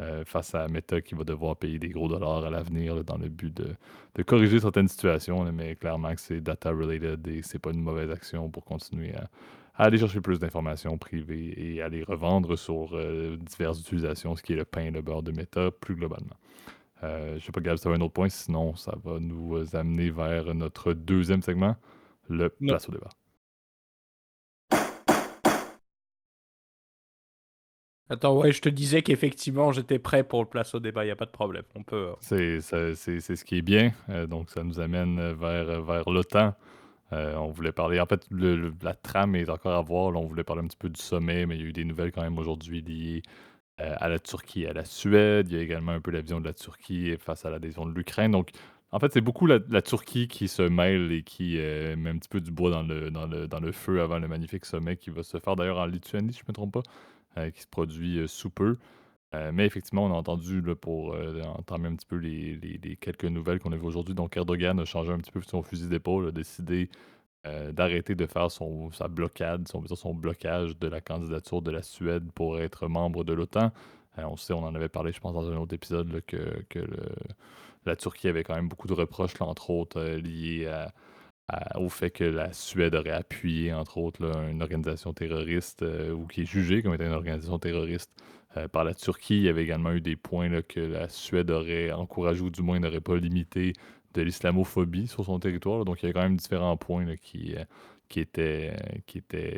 [0.00, 3.28] euh, face à Meta qui va devoir payer des gros dollars à l'avenir dans le
[3.28, 5.44] but de, corriger certaines situations.
[5.52, 9.30] mais clairement que c'est data related et c'est pas une mauvaise action pour continuer à,
[9.76, 14.54] aller chercher plus d'informations privées et à les revendre sur euh, diverses utilisations, ce qui
[14.54, 16.36] est le pain et le beurre de Meta plus globalement.
[17.04, 20.10] Euh, je sais pas, Gab, ça va un autre point, sinon ça va nous amener
[20.10, 21.76] vers notre deuxième segment,
[22.28, 23.10] le place au débat.
[28.10, 31.12] Attends, ouais, je te disais qu'effectivement, j'étais prêt pour le place au débat, il n'y
[31.12, 31.62] a pas de problème.
[31.74, 32.12] On peut.
[32.32, 33.92] Euh, c'est, c'est, ce qui est bien.
[34.10, 36.54] Euh, donc, ça nous amène vers, vers l'OTAN.
[37.12, 38.00] Euh, on voulait parler.
[38.00, 40.14] En fait, la trame est encore à voir.
[40.14, 42.12] on voulait parler un petit peu du sommet, mais il y a eu des nouvelles
[42.12, 43.22] quand même aujourd'hui liées
[43.78, 45.48] à la Turquie à la Suède.
[45.50, 47.92] Il y a également un peu la vision de la Turquie face à l'adhésion de
[47.92, 48.32] l'Ukraine.
[48.32, 48.50] Donc,
[48.92, 52.40] en fait, c'est beaucoup la, Turquie qui se mêle et qui met un petit peu
[52.40, 55.86] du bois dans le, feu avant le magnifique sommet qui va se faire d'ailleurs en
[55.86, 56.82] Lituanie, si je ne me trompe pas.
[57.36, 58.76] Euh, qui se produit euh, sous peu.
[59.34, 61.16] Euh, mais effectivement, on a entendu, pour
[61.58, 65.10] entamer un petit peu les, quelques nouvelles qu'on a vues aujourd'hui, donc Erdogan a changé
[65.10, 66.88] un petit peu son fusil d'épaule, a décidé
[67.72, 72.58] d'arrêter de faire son, sa blocade, son, blocage de la candidature de la Suède pour
[72.58, 73.70] être membre de l'OTAN.
[74.16, 76.64] on sait, on en avait parlé, je pense, dans un autre épisode, que,
[77.86, 80.90] la Turquie avait quand même beaucoup de reproches, entre autres, liés à,
[81.76, 86.42] au fait que la Suède aurait appuyé, entre autres, une organisation terroriste euh, ou qui
[86.42, 88.10] est jugée comme étant une organisation terroriste
[88.56, 89.36] euh, par la Turquie.
[89.36, 92.78] Il y avait également eu des points que la Suède aurait encouragé ou du moins
[92.78, 93.74] n'aurait pas limité
[94.14, 95.84] de l'islamophobie sur son territoire.
[95.84, 97.64] Donc il y a quand même différents points qui, euh,
[98.08, 98.76] qui, étaient,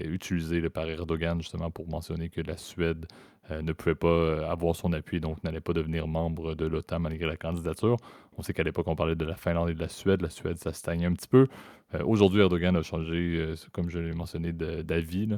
[0.06, 3.06] utilisés par Erdogan justement pour mentionner que la Suède
[3.48, 7.36] ne pouvait pas avoir son appui, donc n'allait pas devenir membre de l'OTAN malgré la
[7.36, 7.96] candidature.
[8.36, 10.20] On sait qu'à l'époque, on parlait de la Finlande et de la Suède.
[10.20, 11.46] La Suède, ça stagnait un petit peu.
[11.94, 15.28] Euh, aujourd'hui, Erdogan a changé, euh, comme je l'ai mentionné, d'avis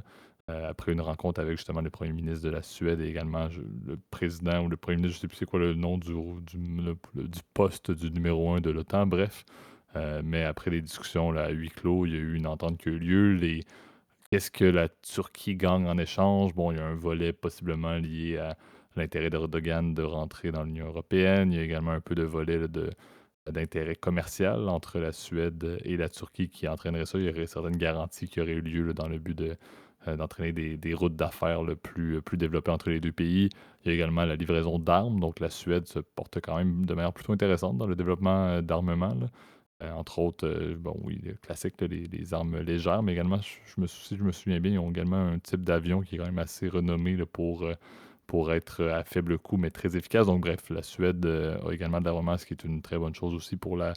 [0.48, 3.48] euh, après une rencontre avec justement le premier ministre de la Suède et également
[3.86, 6.14] le président ou le premier ministre, je ne sais plus c'est quoi le nom du,
[6.42, 9.44] du, poste du numéro un de l'OTAN, bref.
[10.24, 12.88] mais après les discussions là, à huis clos, il y a eu une entente qui
[12.88, 13.60] a eu lieu.
[14.30, 16.54] Qu'est-ce que la Turquie gagne en échange?
[16.54, 18.56] Bon, il y a un volet possiblement lié à
[18.94, 21.52] l'intérêt d'Erdogan de rentrer dans l'Union européenne.
[21.52, 22.90] Il y a également un peu de volet de
[23.50, 27.18] d'intérêt commercial entre la Suède et la Turquie qui entraînerait ça.
[27.18, 29.54] Il y aurait certaines garanties qui auraient eu lieu dans le but de, euh,
[30.06, 33.50] d'entraîner des, routes d'affaires le plus, plus développées entre les deux pays.
[33.84, 35.20] Il y a également la livraison d'armes.
[35.20, 38.60] Donc la Suède se porte quand même de manière plutôt intéressante dans le développement euh,
[38.62, 39.14] d'armement.
[39.82, 44.24] Euh, entre autres, bon oui, classique, les, armes légères, mais également, je, me, si je
[44.24, 47.16] me souviens bien, ils ont également un type d'avion qui est quand même assez renommé
[47.26, 47.64] pour
[48.28, 50.26] pour être à faible coût, mais très efficace.
[50.26, 53.14] Donc, bref, la Suède euh, a également de l'armement, ce qui est une très bonne
[53.14, 53.94] chose aussi pour la,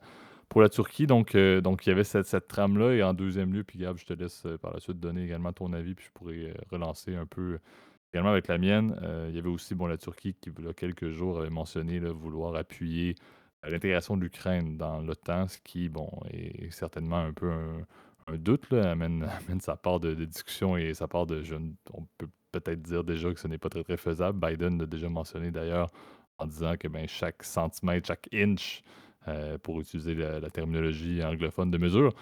[0.52, 1.08] pour la Turquie.
[1.08, 2.94] Donc, euh, donc il y avait cette, cette trame-là.
[2.94, 5.54] Et en deuxième lieu, puis Gab, je te laisse euh, par la suite donner également
[5.54, 7.58] ton avis, puis je pourrais relancer un peu
[8.14, 8.94] également avec la mienne.
[9.30, 12.00] il y avait aussi bon, la Turquie qui, il y a quelques jours, avait mentionné
[12.00, 13.16] vouloir appuyer
[13.64, 18.92] l'intégration de l'Ukraine dans l'OTAN, ce qui, bon, est certainement un peu un, doute, là,
[18.92, 21.42] amène, amène, sa part de, discussion et sa part de.
[21.94, 24.46] On peut peut-être dire déjà que ce n'est pas très, très faisable.
[24.46, 25.90] Biden l'a déjà mentionné d'ailleurs
[26.38, 28.84] en disant que ben, chaque centimètre, chaque inch,
[29.64, 32.14] pour utiliser la, terminologie anglophone de mesure,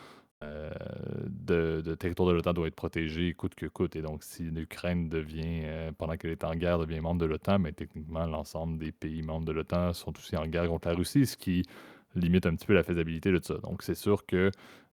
[0.41, 3.95] de, territoire de l'OTAN doit être protégé coûte que coûte.
[3.95, 7.71] Et donc, si l'Ukraine devient, pendant qu'elle est en guerre, devient membre de l'OTAN, mais
[7.71, 11.37] techniquement, l'ensemble des pays membres de l'OTAN sont aussi en guerre contre la Russie, ce
[11.37, 11.63] qui
[12.15, 13.55] limite un petit peu la faisabilité de ça.
[13.59, 14.51] Donc, c'est sûr que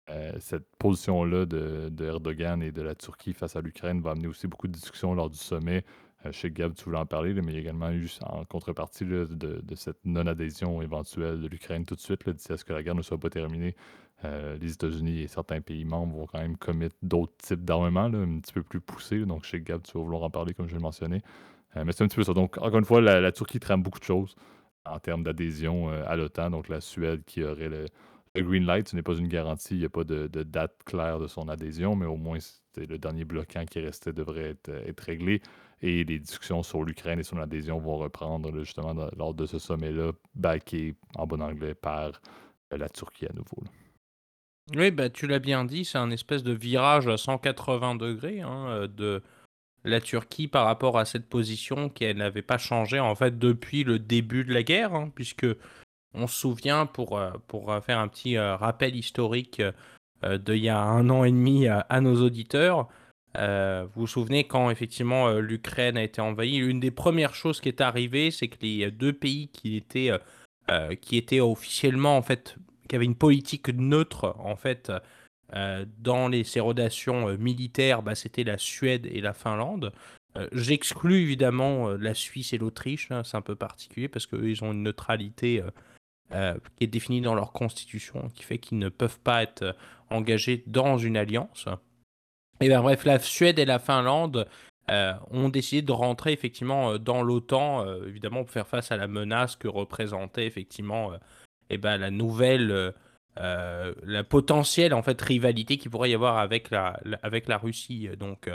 [0.10, 4.48] euh, cette position-là de, Erdogan et de la Turquie face à l'Ukraine va amener aussi
[4.48, 5.86] beaucoup de discussions lors du sommet.
[6.26, 8.10] Euh, je sais que Gab, tu voulais en parler, mais il y a également eu
[8.22, 9.28] en contrepartie de,
[9.76, 13.02] cette non-adhésion éventuelle de l'Ukraine tout de suite, d'ici à ce que la guerre ne
[13.02, 13.76] soit pas terminée.
[14.26, 18.40] Euh, les États-Unis et certains pays membres vont quand même commettre d'autres types d'armements, un
[18.40, 19.26] petit peu plus poussés.
[19.26, 21.22] Donc, chez Gab, tu vas vouloir en parler, comme je l'ai mentionné.
[21.76, 22.34] mais c'est un petit peu ça.
[22.34, 24.36] Donc, encore une fois, la, Turquie trame beaucoup de choses
[24.86, 26.52] en termes d'adhésion à l'OTAN.
[26.52, 27.86] Donc, la Suède qui aurait le,
[28.42, 31.28] green light, ce n'est pas une garantie, il n'y a pas de, date claire de
[31.28, 32.38] son adhésion, mais au moins
[32.78, 35.42] le dernier bloquant qui restait devrait euh, être réglé.
[35.86, 40.14] Et les discussions sur l'Ukraine et son adhésion vont reprendre justement lors de ce sommet-là,
[40.34, 42.22] backé en bon anglais par
[42.72, 43.62] euh, la Turquie à nouveau.
[44.78, 48.68] Oui, bah, tu l'as bien dit, c'est un espèce de virage à 180 degrés hein,
[48.70, 49.22] euh, de
[49.84, 54.00] la Turquie par rapport à cette position qui n'avait pas changé en fait depuis le
[54.00, 55.48] début de la guerre, hein, puisque
[56.14, 59.62] on se souvient, pour, euh, pour faire un petit rappel historique
[60.24, 62.88] d'il y a un an et demi à, nos auditeurs,
[63.36, 67.82] vous vous souvenez quand effectivement l'Ukraine a été envahie, une des premières choses qui est
[67.82, 70.12] arrivée, c'est que les deux pays qui étaient,
[71.02, 72.56] qui étaient officiellement en fait,
[72.88, 74.92] qui avaient une politique neutre en fait
[76.00, 79.92] dans ces relations militaires, bah, c'était la Suède et la Finlande.
[80.52, 84.72] J'exclus évidemment la Suisse et l'Autriche, hein, c'est un peu particulier parce qu'eux ils ont
[84.72, 85.64] une neutralité
[86.34, 89.74] euh, qui est définie dans leur constitution, qui fait qu'ils ne peuvent pas être euh,
[90.10, 91.66] engagés dans une alliance.
[92.62, 94.48] Et bien bref, la Suède et la Finlande
[94.90, 99.56] euh, ont décidé de rentrer effectivement dans l'OTAN, évidemment pour faire face à la menace
[99.56, 101.12] que représentait effectivement
[101.70, 102.94] et ben, la nouvelle,
[103.38, 108.10] la potentielle en fait rivalité qui pourrait y avoir avec la, avec la Russie.
[108.20, 108.50] Donc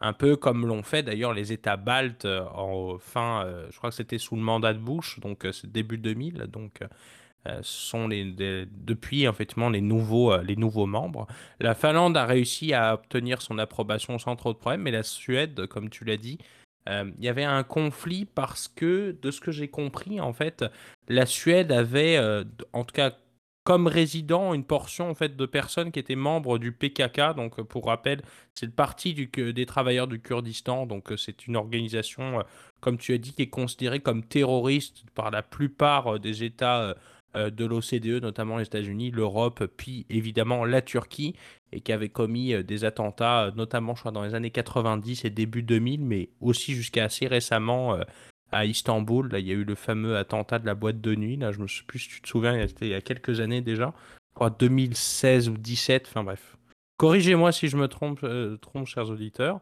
[0.00, 4.18] un peu comme l'ont fait d'ailleurs les États baltes en fin, je crois que c'était
[4.18, 6.86] sous le mandat de Bush, donc c'est début 2000, donc euh,
[7.62, 11.26] sont les, depuis effectivement les nouveaux, euh, les nouveaux membres.
[11.60, 15.66] La Finlande a réussi à obtenir son approbation sans trop de problèmes, mais la Suède,
[15.66, 16.38] comme tu l'as dit,
[16.88, 20.64] euh, il y avait un conflit parce que, de ce que j'ai compris, en fait,
[21.08, 22.18] la Suède avait,
[22.72, 23.12] en tout cas,
[23.64, 27.34] comme résident, une portion en fait de personnes qui étaient membres du PKK.
[27.34, 28.20] Donc, pour rappel,
[28.54, 30.84] c'est le parti du, des travailleurs du Kurdistan.
[30.84, 32.44] Donc, c'est une organisation,
[32.80, 36.94] comme tu as dit, qui est considérée comme terroriste par la plupart des États euh,
[37.34, 41.34] de l'OCDE, notamment les États-Unis, l'Europe, puis évidemment la Turquie,
[41.74, 45.24] et qui avait commis euh, des attentats, euh, notamment je crois dans les années 90
[45.24, 47.98] et début 2000, mais aussi jusqu'à assez récemment
[48.52, 49.30] à Istanbul.
[49.30, 51.36] Là, il y a eu le fameux attentat de la boîte de nuit.
[51.36, 53.92] Là, je me sais plus si tu te souviens, il y a quelques années déjà.
[54.30, 56.56] Je crois 2016 ou 2017, enfin bref.
[56.96, 58.24] Corrigez-moi si je me trompe,
[58.86, 59.60] chers auditeurs.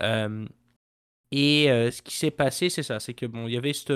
[0.00, 3.92] et ce qui s'est passé, c'est ça, c'est que bon, il y avait cette,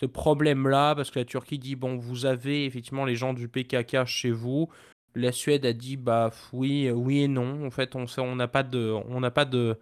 [0.00, 4.04] ce problème-là, parce que la Turquie dit bon, vous avez effectivement les gens du PKK
[4.04, 4.68] chez vous.
[5.14, 7.66] La Suède a dit bah oui, oui et non.
[7.66, 9.78] En fait, on n'a pas de, on n'a pas de,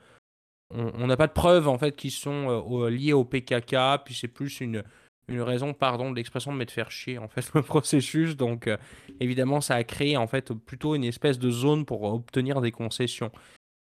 [0.71, 3.77] on n'a pas de preuves en fait qui sont euh, liées au PKK.
[4.05, 4.85] Puis c'est plus une,
[5.29, 8.37] une raison, pardon, de l'expression de me faire chier en fait le processus.
[8.37, 8.77] Donc euh,
[9.21, 13.33] évidemment, ça a créé en fait plutôt une espèce de zone pour obtenir des concessions.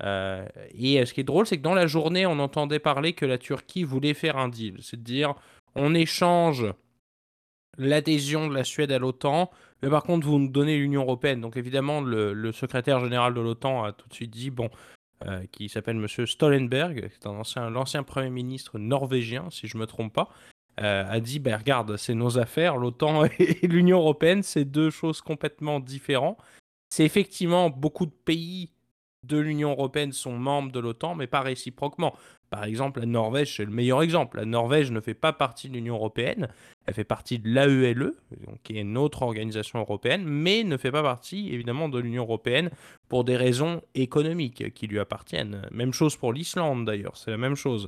[0.03, 3.25] Euh, et ce qui est drôle, c'est que dans la journée, on entendait parler que
[3.25, 5.35] la Turquie voulait faire un deal, c'est de dire
[5.75, 6.65] on échange
[7.77, 9.49] l'adhésion de la Suède à l'OTAN,
[9.81, 11.41] mais par contre, vous nous donnez l'Union européenne.
[11.41, 14.69] Donc évidemment, le, secrétaire général de l'OTAN a tout de suite dit, bon,
[15.25, 17.25] euh, qui s'appelle Monsieur Stoltenberg, c'est
[17.69, 20.29] l'ancien Premier ministre norvégien, si je ne me trompe pas,
[20.81, 25.21] euh, a dit, ben, regarde, c'est nos affaires, l'OTAN et l'Union européenne, c'est deux choses
[25.21, 26.37] complètement différentes.
[26.89, 28.71] C'est effectivement beaucoup de pays
[29.27, 32.15] de l'Union européenne sont membres de l'OTAN, mais pas réciproquement.
[32.49, 34.37] Par exemple, la Norvège, c'est le meilleur exemple.
[34.37, 36.49] La Norvège ne fait pas partie de l'Union européenne,
[36.85, 38.11] elle fait partie de l'AELE,
[38.63, 42.69] qui est une autre organisation européenne, mais ne fait pas partie, évidemment, de l'Union européenne
[43.07, 45.65] pour des raisons économiques qui lui appartiennent.
[45.71, 47.87] Même chose pour l'Islande, d'ailleurs, c'est la même chose.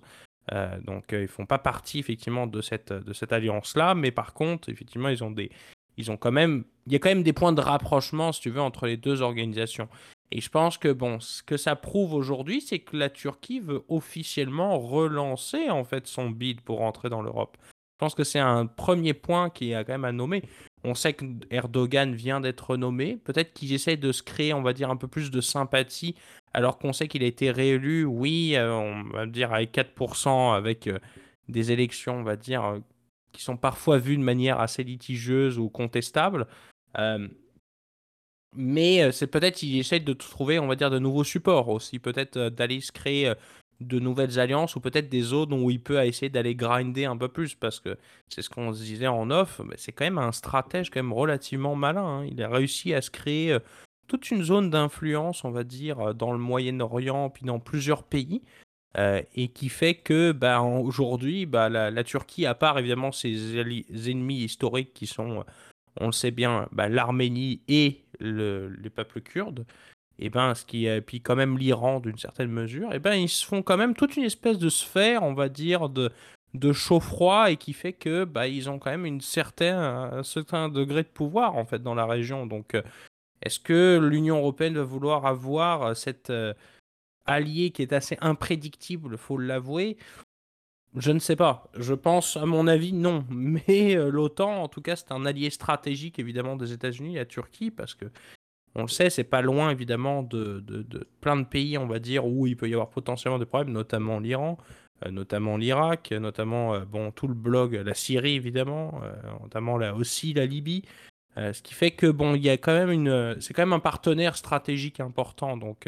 [0.52, 4.34] Euh, donc, euh, ils font pas partie, effectivement, de cette, de cette alliance-là, mais par
[4.34, 5.50] contre, effectivement, ils ont des...
[5.96, 8.50] Ils ont quand même, il y a quand même des points de rapprochement, si tu
[8.50, 9.88] veux, entre les deux organisations.
[10.36, 13.84] Et je pense que bon, ce que ça prouve aujourd'hui, c'est que la Turquie veut
[13.88, 17.56] officiellement relancer en fait son bid pour rentrer dans l'Europe.
[17.62, 20.42] Je pense que c'est un premier point qui est quand même à nommer.
[20.84, 23.18] On sait que Erdogan vient d'être nommé.
[23.24, 26.16] Peut-être qu'ils essayent de se créer, on va dire, un peu plus de sympathie,
[26.52, 30.88] alors qu'on sait qu'il a été réélu, oui, euh, on va dire avec 4%, avec
[30.88, 30.98] euh,
[31.48, 32.80] des élections, on va dire, euh,
[33.34, 36.48] qui sont parfois vues de manière assez litigieuse ou contestable.
[38.56, 42.38] Mais c'est peut-être qu'il essaie de trouver, on va dire, de nouveaux supports aussi, peut-être
[42.50, 43.34] d'aller se créer
[43.82, 47.28] de nouvelles alliances ou peut-être des zones où il peut essayer d'aller grinder un peu
[47.28, 47.98] plus parce que
[48.30, 51.14] c'est ce qu'on se disait en off, mais c'est quand même un stratège quand même
[51.14, 52.06] relativement malin.
[52.06, 52.26] Hein.
[52.26, 53.58] Il a réussi à se créer
[54.08, 58.42] toute une zone d'influence, on va dire, dans le Moyen-Orient puis dans plusieurs pays.
[58.98, 64.94] et qui fait que bah, aujourd'hui, bah, la, Turquie, à part évidemment ses ennemis historiques
[64.94, 65.44] qui sont,
[66.00, 69.66] on le sait bien, bah, l'Arménie et le, les peuples kurdes,
[70.20, 73.46] et ben ce qui puis quand même l'Iran d'une certaine mesure, et ben ils se
[73.46, 76.12] font quand même toute une espèce de sphère, on va dire de
[76.54, 80.70] de chaud-froid et qui fait que bah ils ont quand même une certaine un certain
[80.70, 82.46] degré de pouvoir en fait dans la région.
[82.46, 82.84] Donc euh,
[83.42, 86.54] est-ce que l'Union européenne va vouloir avoir euh, cet euh,
[87.26, 89.98] allié qui est assez imprédictible, faut l'avouer?
[90.96, 91.70] Je ne sais pas.
[91.76, 93.26] Je pense, à mon avis, non.
[93.30, 97.94] Mais l'OTAN, en tout cas, c'est un allié stratégique évidemment des États-Unis, la Turquie, parce
[97.94, 98.06] que
[98.76, 100.64] on le sait, c'est pas loin évidemment de,
[101.22, 104.20] plein de pays, on va dire, où il peut y avoir potentiellement des problèmes, notamment
[104.20, 104.58] l'Iran,
[105.06, 109.94] euh, notamment l'Irak, notamment euh, bon tout le blog, la Syrie évidemment, euh, notamment là
[109.94, 110.84] aussi la Libye.
[111.38, 113.80] ce qui fait que bon, il y a quand même une, c'est quand même un
[113.80, 115.58] partenaire stratégique important.
[115.58, 115.88] Donc,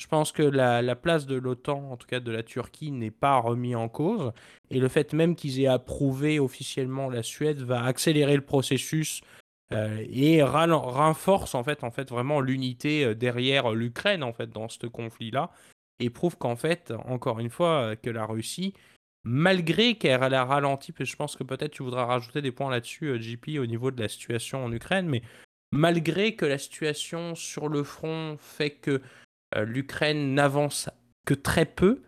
[0.00, 3.10] je pense que la, la place de l'OTAN, en tout cas de la Turquie, n'est
[3.10, 4.32] pas remis en cause.
[4.70, 9.20] Et le fait même qu'ils aient approuvé officiellement la Suède va accélérer le processus
[9.74, 14.70] euh, et renforce en fait, en fait vraiment l'unité euh, derrière l'Ukraine en fait dans
[14.70, 15.50] ce conflit-là
[16.00, 18.72] et prouve qu'en fait, encore une fois, euh, que la Russie,
[19.22, 23.58] malgré qu'elle a ralenti, je pense que peut-être tu voudras rajouter des points là-dessus, JP,
[23.58, 25.20] au niveau de la situation en Ukraine, mais
[25.72, 29.02] malgré que la situation sur le front fait que
[29.56, 30.88] l'Ukraine n'avance
[31.26, 32.02] que très peu,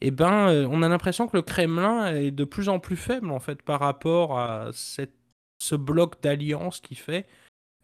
[0.00, 3.40] eh ben, on a l'impression que le Kremlin est de plus en plus faible en
[3.40, 7.26] fait par rapport à ce bloc d'alliance qui fait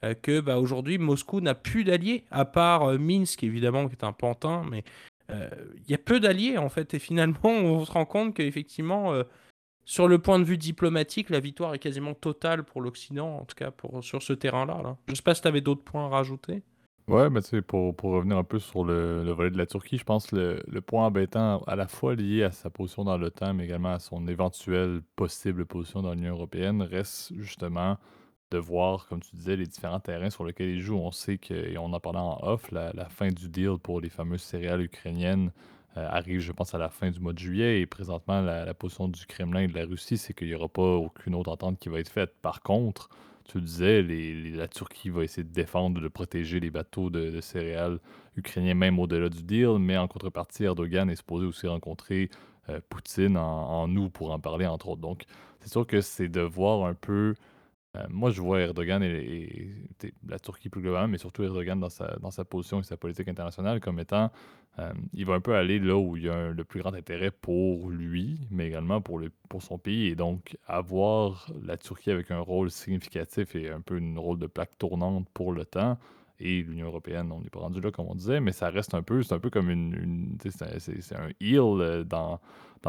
[0.05, 4.05] euh, que bah, aujourd'hui Moscou n'a plus d'alliés, à part euh, Minsk évidemment qui est
[4.05, 4.85] un pantin, mais
[5.31, 6.95] euh, il y a peu d'alliés en fait.
[6.95, 9.13] Et finalement, on se rend compte qu'effectivement,
[9.85, 13.57] sur le point de vue diplomatique, la victoire est quasiment totale pour l'Occident, en tout
[13.57, 14.81] cas pour, sur ce terrain-là.
[14.83, 14.97] Là.
[15.07, 16.63] Je ne sais pas si tu avais d'autres points à rajouter.
[17.09, 19.65] Ouais, mais tu sais, pour, pour revenir un peu sur le, le volet de la
[19.65, 23.03] Turquie, je pense que le, le point embêtant, à la fois lié à sa position
[23.05, 27.97] dans l'OTAN, mais également à son éventuelle possible position dans l'Union européenne, reste justement
[28.51, 30.99] de voir, comme tu disais, les différents terrains sur lesquels il joue.
[30.99, 34.03] On sait que, et on en parlait en off, la, la fin du deal pour
[34.03, 35.51] les fameuses céréales ukrainiennes
[35.97, 37.81] euh, arrive, je pense, à la fin du mois de juillet.
[37.81, 40.69] Et présentement, la, la position du Kremlin et de la Russie, c'est qu'il n'y aura
[40.69, 42.35] pas aucune autre entente qui va être faite.
[42.43, 43.09] Par contre,
[43.49, 47.99] tu le disais, la Turquie va essayer de défendre, de protéger les bateaux de, céréales
[48.37, 49.79] ukrainiens, même au-delà du deal.
[49.81, 52.29] Mais en contrepartie, Erdogan est supposé aussi rencontrer
[52.69, 55.01] euh, Poutine en, en, août pour en parler, entre autres.
[55.01, 55.25] Donc,
[55.61, 57.35] c'est sûr que c'est de voir un peu
[57.99, 59.71] euh, moi, je vois Erdogan et,
[60.27, 63.29] la Turquie plus globalement, mais surtout Erdogan dans sa, dans sa position et sa politique
[63.29, 64.31] internationale comme étant,
[64.79, 67.31] euh, il va un peu aller là où il y a le plus grand intérêt
[67.31, 70.07] pour lui, mais également pour, le, pour son pays.
[70.07, 74.47] Et donc, avoir la Turquie avec un rôle significatif et un peu un rôle de
[74.47, 75.99] plaque tournante pour temps,
[76.41, 79.03] et l'Union européenne, on n'est pas rendu là comme on disait, mais ça reste un
[79.03, 82.39] peu, c'est un peu comme une, c'est un heel euh, dans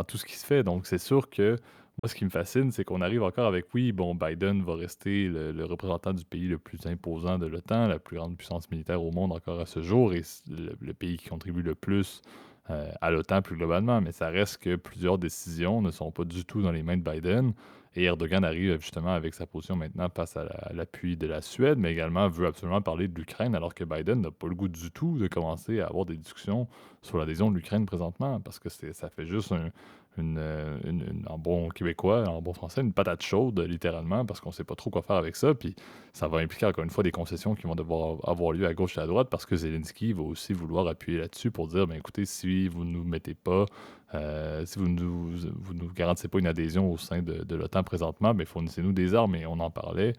[0.07, 0.63] tout ce qui se fait.
[0.63, 1.55] Donc, c'est sûr que
[2.01, 5.27] moi, ce qui me fascine, c'est qu'on arrive encore avec, oui, bon, Biden va rester
[5.27, 9.11] le, représentant du pays le plus imposant de l'OTAN, la plus grande puissance militaire au
[9.11, 12.21] monde encore à ce jour, et le, pays qui contribue le plus
[12.69, 13.99] euh, à l'OTAN plus globalement.
[13.99, 17.03] Mais ça reste que plusieurs décisions ne sont pas du tout dans les mains de
[17.03, 17.53] Biden.
[17.95, 21.91] Et Erdogan arrive justement avec sa position maintenant face à l'appui de la Suède, mais
[21.91, 25.17] également veut absolument parler de l'Ukraine, alors que Biden n'a pas le goût du tout
[25.17, 26.67] de commencer à avoir des discussions
[27.01, 29.71] sur l'adhésion de l'Ukraine présentement, parce que ça fait juste un,
[30.19, 34.53] euh, une, en bon québécois, en bon français, une patate chaude, littéralement, parce qu'on ne
[34.53, 35.53] sait pas trop quoi faire avec ça.
[35.53, 35.75] Puis
[36.13, 38.97] ça va impliquer encore une fois des concessions qui vont devoir avoir lieu à gauche
[38.97, 42.25] et à droite, parce que Zelensky va aussi vouloir appuyer là-dessus pour dire, ben écoutez,
[42.25, 43.65] si vous ne nous mettez pas,
[44.13, 48.45] euh, si vous ne nous, garantissez pas une adhésion au sein de, l'OTAN présentement, mais
[48.45, 50.13] ben, fournissez-nous des armes, et on en parlait.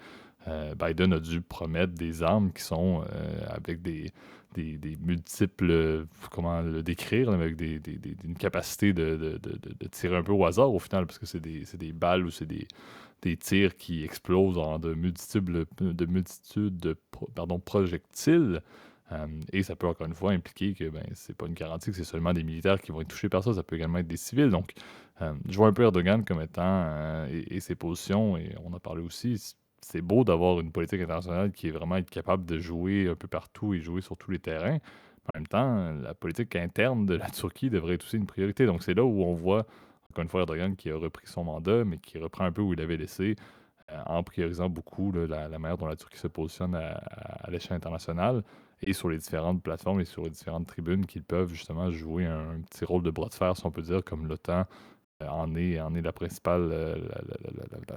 [0.48, 3.04] Euh, Biden a dû promettre des armes qui sont
[3.48, 4.12] avec des,
[4.54, 7.80] des, multiples, comment le décrire, avec des,
[8.24, 9.38] une capacité de,
[9.90, 13.36] tirer un peu au hasard au final, parce que c'est des, balles ou c'est des,
[13.36, 16.96] tirs qui explosent en de multiples de multitudes de
[17.34, 18.62] pardon, projectiles.
[19.12, 21.96] Euh, et ça peut encore une fois impliquer que ben, c'est pas une garantie que
[21.96, 24.16] c'est seulement des militaires qui vont être touchés par ça, ça peut également être des
[24.16, 24.50] civils.
[24.50, 24.72] Donc,
[25.20, 28.72] euh, je vois un peu Erdogan comme étant, euh, et, et, ses positions, et on
[28.72, 32.58] a parlé aussi, c'est beau d'avoir une politique internationale qui est vraiment être capable de
[32.58, 34.78] jouer un peu partout et jouer sur tous les terrains.
[35.26, 38.66] En même temps, la politique interne de la Turquie devrait être aussi une priorité.
[38.66, 39.66] Donc c'est là où on voit
[40.10, 42.72] encore une fois, Erdogan qui a repris son mandat, mais qui reprend un peu où
[42.72, 43.36] il avait laissé,
[44.06, 48.42] en priorisant beaucoup la, manière dont la Turquie se positionne à, l'échelle internationale
[48.82, 52.60] et sur les différentes plateformes et sur les différentes tribunes qu'ils peuvent justement jouer un,
[52.70, 54.64] petit rôle de bras de fer, si on peut dire, comme l'OTAN euh,
[55.28, 56.96] en est, en est la, principale, euh,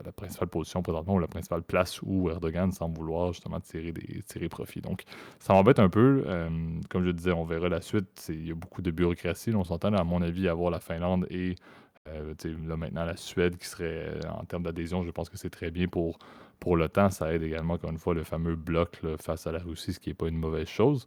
[0.03, 3.93] la, principale position présentement ou la principale place où Erdogan semble vouloir justement tirer,
[4.27, 4.81] tirer profit.
[4.81, 5.03] Donc,
[5.39, 6.23] ça m'embête un peu.
[6.27, 6.49] Euh,
[6.89, 8.25] comme je disais, on verra la suite.
[8.29, 9.53] Il y a beaucoup de bureaucratie.
[9.55, 11.55] On s'entend, à mon avis, avoir la Finlande et
[12.05, 15.87] là, maintenant la Suède qui serait, en termes d'adhésion, je pense que c'est très bien
[15.87, 16.19] pour,
[16.59, 17.09] pour l'OTAN.
[17.09, 20.09] Ça aide également, encore une fois, le fameux bloc face à la Russie, ce qui
[20.09, 21.05] n'est pas une mauvaise chose.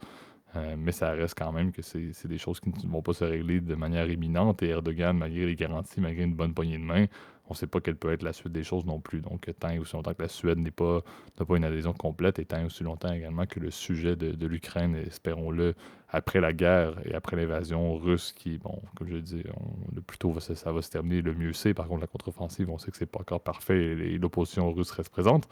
[0.55, 3.25] Euh, mais ça reste quand même que c'est des choses qui ne vont pas se
[3.25, 4.63] régler de manière imminente.
[4.63, 7.07] Et Erdogan, malgré les garanties, malgré une bonne poignée de main,
[7.49, 9.21] on ne sait pas quelle peut être la suite des choses non plus.
[9.21, 11.03] Donc, tant et aussi longtemps que la Suède n'a pas,
[11.37, 14.97] pas une adhésion complète, et tant et aussi longtemps également que le sujet de, l'Ukraine,
[14.97, 15.75] espérons-le,
[16.09, 19.43] après la guerre et après l'invasion russe, qui, bon, comme je dis,
[19.95, 21.75] le plus tôt ça, va se terminer, le mieux c'est.
[21.75, 25.11] Par contre, la contre-offensive, on sait que c'est pas encore parfait et l'opposition russe reste
[25.11, 25.49] présente.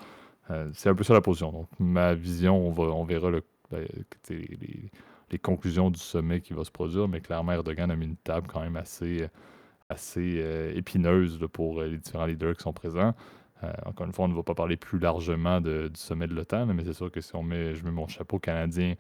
[0.51, 1.53] Euh, c'est un peu ça la position.
[1.53, 3.87] Donc, ma vision, on, on verra le ben,
[4.29, 8.47] les, conclusions du sommet qui va se produire, mais clairement, Erdogan a mis une table
[8.47, 9.27] quand même assez,
[9.89, 13.15] assez euh, épineuse pour euh, les différents leaders qui sont présents.
[13.63, 16.67] Euh, encore une fois, on ne va pas parler plus largement du sommet de l'OTAN,
[16.67, 18.95] mais c'est sûr que si on met, je mets mon chapeau canadien,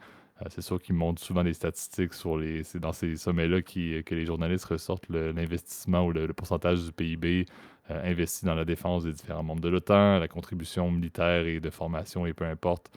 [0.48, 2.64] c'est sûr qu'ils montrent souvent des statistiques sur les.
[2.64, 7.46] C'est dans ces sommets-là que les journalistes ressortent l'investissement ou le, pourcentage du PIB
[7.88, 12.26] investi dans la défense des différents membres de l'OTAN, la contribution militaire et de formation
[12.26, 12.90] et peu importe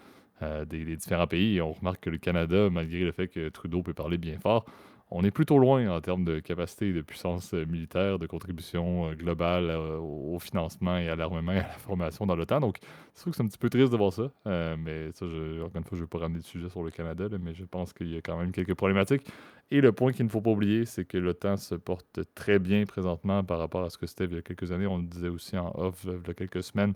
[0.43, 1.57] euh, des, différents pays.
[1.57, 4.65] Et on remarque que le Canada, malgré le fait que Trudeau peut parler bien fort,
[5.09, 9.15] on est plutôt loin en termes de capacité de puissance euh, militaire, de contribution euh,
[9.15, 12.59] globale au financement et à l'armement et à la formation dans l'OTAN.
[12.59, 12.77] Donc,
[13.13, 14.29] c'est sûr que c'est un petit peu triste de voir ça.
[14.45, 17.29] mais ça, encore une fois, je ne vais pas ramener de sujet sur le Canada,
[17.39, 19.23] mais je pense qu'il y a quand même quelques problématiques.
[19.71, 22.85] Et le point qu'il ne faut pas oublier, c'est que l'OTAN se porte très bien
[22.85, 24.87] présentement par rapport à ce que c'était il y a quelques années.
[24.87, 26.93] On le disait aussi en off il y a quelques semaines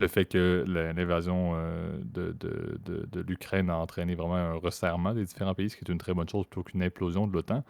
[0.00, 5.70] le fait que l'invasion euh, de, l'Ukraine a entraîné vraiment un resserrement des différents pays,
[5.70, 7.64] ce qui est une très bonne chose plutôt qu'une implosion de l'OTAN.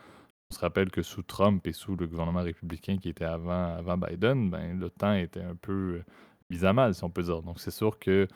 [0.50, 3.96] On se rappelle que sous Trump et sous le gouvernement républicain qui était avant, avant
[3.96, 6.02] Biden, ben, l'OTAN était un peu
[6.50, 7.42] mise à mal, si on peut dire.
[7.42, 8.28] Donc c'est sûr que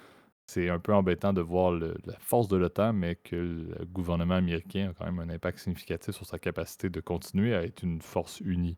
[0.47, 4.91] c'est un peu embêtant de voir la force de l'OTAN, mais que le gouvernement américain
[4.91, 8.41] a quand même un impact significatif sur sa capacité de continuer à être une force
[8.41, 8.77] unie.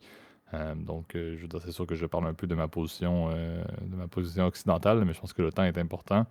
[0.55, 3.63] Euh, donc, euh, je c'est sûr que je parle un peu de ma position, euh,
[3.83, 6.27] de ma position occidentale, mais je pense que le temps est important.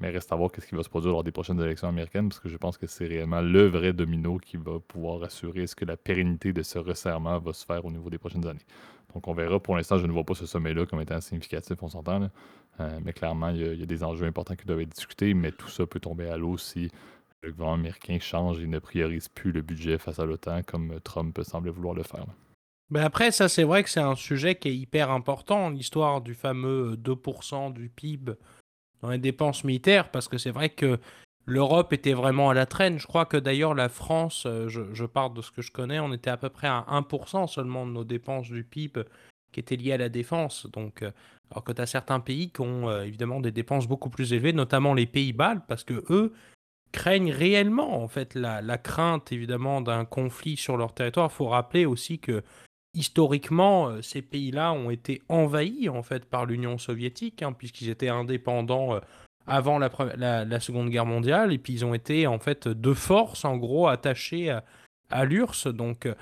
[0.00, 2.38] mais reste à voir ce qui va se produire lors des prochaines élections américaines, parce
[2.38, 5.84] que je pense que c'est réellement le vrai domino qui va pouvoir assurer ce que
[5.84, 8.64] la pérennité de ce resserrement va se faire au niveau des prochaines années.
[9.12, 9.58] Donc, on verra.
[9.58, 12.30] Pour l'instant, je ne vois pas ce sommet-là comme étant significatif, on s'entend.
[13.04, 15.84] mais clairement, il y, a des enjeux importants qui doivent être discutés, mais tout ça
[15.84, 16.88] peut tomber à l'eau si
[17.42, 21.40] le gouvernement américain change et ne priorise plus le budget face à l'OTAN comme Trump
[21.42, 22.26] semblait vouloir le faire.
[22.90, 26.34] Ben après, ça, c'est vrai que c'est un sujet qui est hyper important, l'histoire du
[26.34, 28.32] fameux 2% du PIB
[29.02, 31.00] dans les dépenses militaires, parce que c'est vrai que
[31.46, 32.98] l'Europe était vraiment à la traîne.
[32.98, 35.98] Je crois que d'ailleurs, la France, euh, je, je parle de ce que je connais,
[35.98, 39.02] on était à peu près à 1% seulement de nos dépenses du PIB
[39.52, 40.66] qui étaient liées à la défense.
[40.72, 41.10] Donc, euh,
[41.50, 44.52] alors que tu as certains pays qui ont euh, évidemment des dépenses beaucoup plus élevées,
[44.52, 46.32] notamment les Pays-Bas, parce que eux
[46.92, 51.30] craignent réellement en fait la, la crainte évidemment d'un conflit sur leur territoire.
[51.32, 52.42] Il faut rappeler aussi que
[52.96, 58.08] historiquement, euh, ces pays-là ont été envahis en fait par l'Union soviétique, hein, puisqu'ils étaient
[58.08, 59.00] indépendants euh,
[59.46, 63.56] avant la, Seconde Guerre mondiale, et puis ils ont été en fait de force, en
[63.56, 64.50] gros, attachés
[65.10, 65.68] à, l'URSS.
[65.68, 66.14] Donc, euh,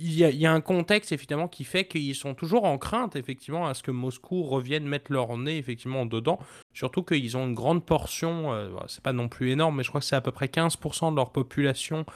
[0.00, 3.74] il y, a un contexte effectivement qui fait qu'ils sont toujours en crainte effectivement à
[3.74, 6.38] ce que Moscou revienne mettre leur nez effectivement dedans.
[6.72, 8.52] Surtout qu'ils ont une grande portion,
[8.86, 11.16] c'est pas non plus énorme, mais je crois que c'est à peu près 15% de
[11.16, 12.06] leur population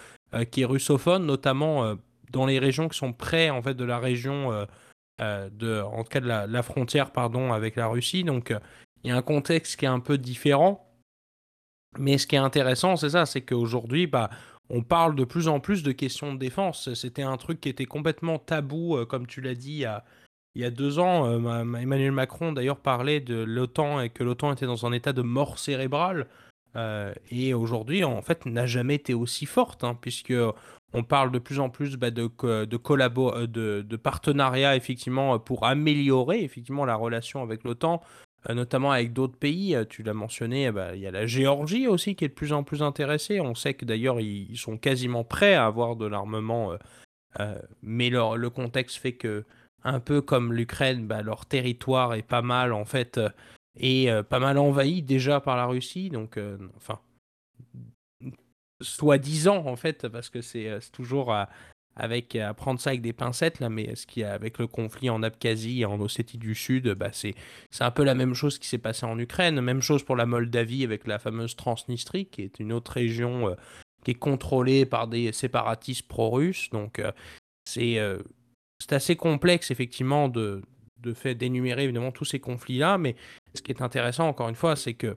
[0.53, 1.97] qui est russophone, notamment
[2.33, 4.64] dans les régions qui sont près en fait de la région euh,
[5.20, 8.24] euh, de, en tout cas de la, frontière pardon avec la Russie.
[8.24, 8.59] Donc euh,
[9.05, 10.89] il y a un contexte qui est un peu différent.
[11.99, 14.30] Mais ce qui est intéressant, c'est ça, c'est qu'aujourd'hui, bah,
[14.70, 16.95] on parle de plus en plus de questions de défense.
[16.95, 19.85] C'était un truc qui était complètement tabou, comme tu l'as dit,
[20.55, 21.30] il y, a, deux ans.
[21.76, 25.59] Emmanuel Macron, d'ailleurs, parlait de l'OTAN et que l'OTAN était dans un état de mort
[25.59, 26.28] cérébrale.
[27.30, 30.33] et aujourd'hui, en fait, n'a jamais été aussi forte, hein, puisque
[30.95, 36.43] on parle de plus en plus bah, euh, de, de partenariat effectivement euh, pour améliorer
[36.43, 38.03] effectivement la relation avec l'OTAN,
[38.49, 39.76] euh, notamment avec d'autres pays.
[39.88, 42.62] Tu l'as mentionné, bah, il y a la Géorgie aussi qui est de plus en
[42.62, 43.40] plus intéressée.
[43.40, 46.76] On sait que d'ailleurs ils, sont quasiment prêts à avoir de l'armement,
[47.82, 49.45] mais le contexte fait que
[49.84, 53.18] un peu comme l'Ukraine, bah, leur territoire est pas mal en fait
[53.80, 56.11] et pas mal envahi déjà par la Russie.
[56.11, 56.38] Donc,
[56.76, 57.01] enfin,
[58.83, 61.49] soi-disant, en fait, parce que c'est euh, toujours à,
[61.97, 65.83] avec prendre ça avec des pincettes là, mais ce qui avec le conflit en Abkhazie
[65.83, 67.35] et en Ossétie du Sud, bah c'est
[67.80, 70.85] un peu la même chose qui s'est passé en Ukraine, même chose pour la Moldavie
[70.85, 73.55] avec la fameuse Transnistrie qui est une autre région euh,
[74.05, 76.70] qui est contrôlée par des séparatistes pro-russes.
[76.70, 77.03] Donc
[77.64, 78.18] c'est euh,
[78.80, 80.62] c'est assez complexe effectivement de
[80.99, 83.16] de fait d'énumérer évidemment tous ces conflits là, mais
[83.55, 85.16] ce qui est intéressant encore une fois, c'est que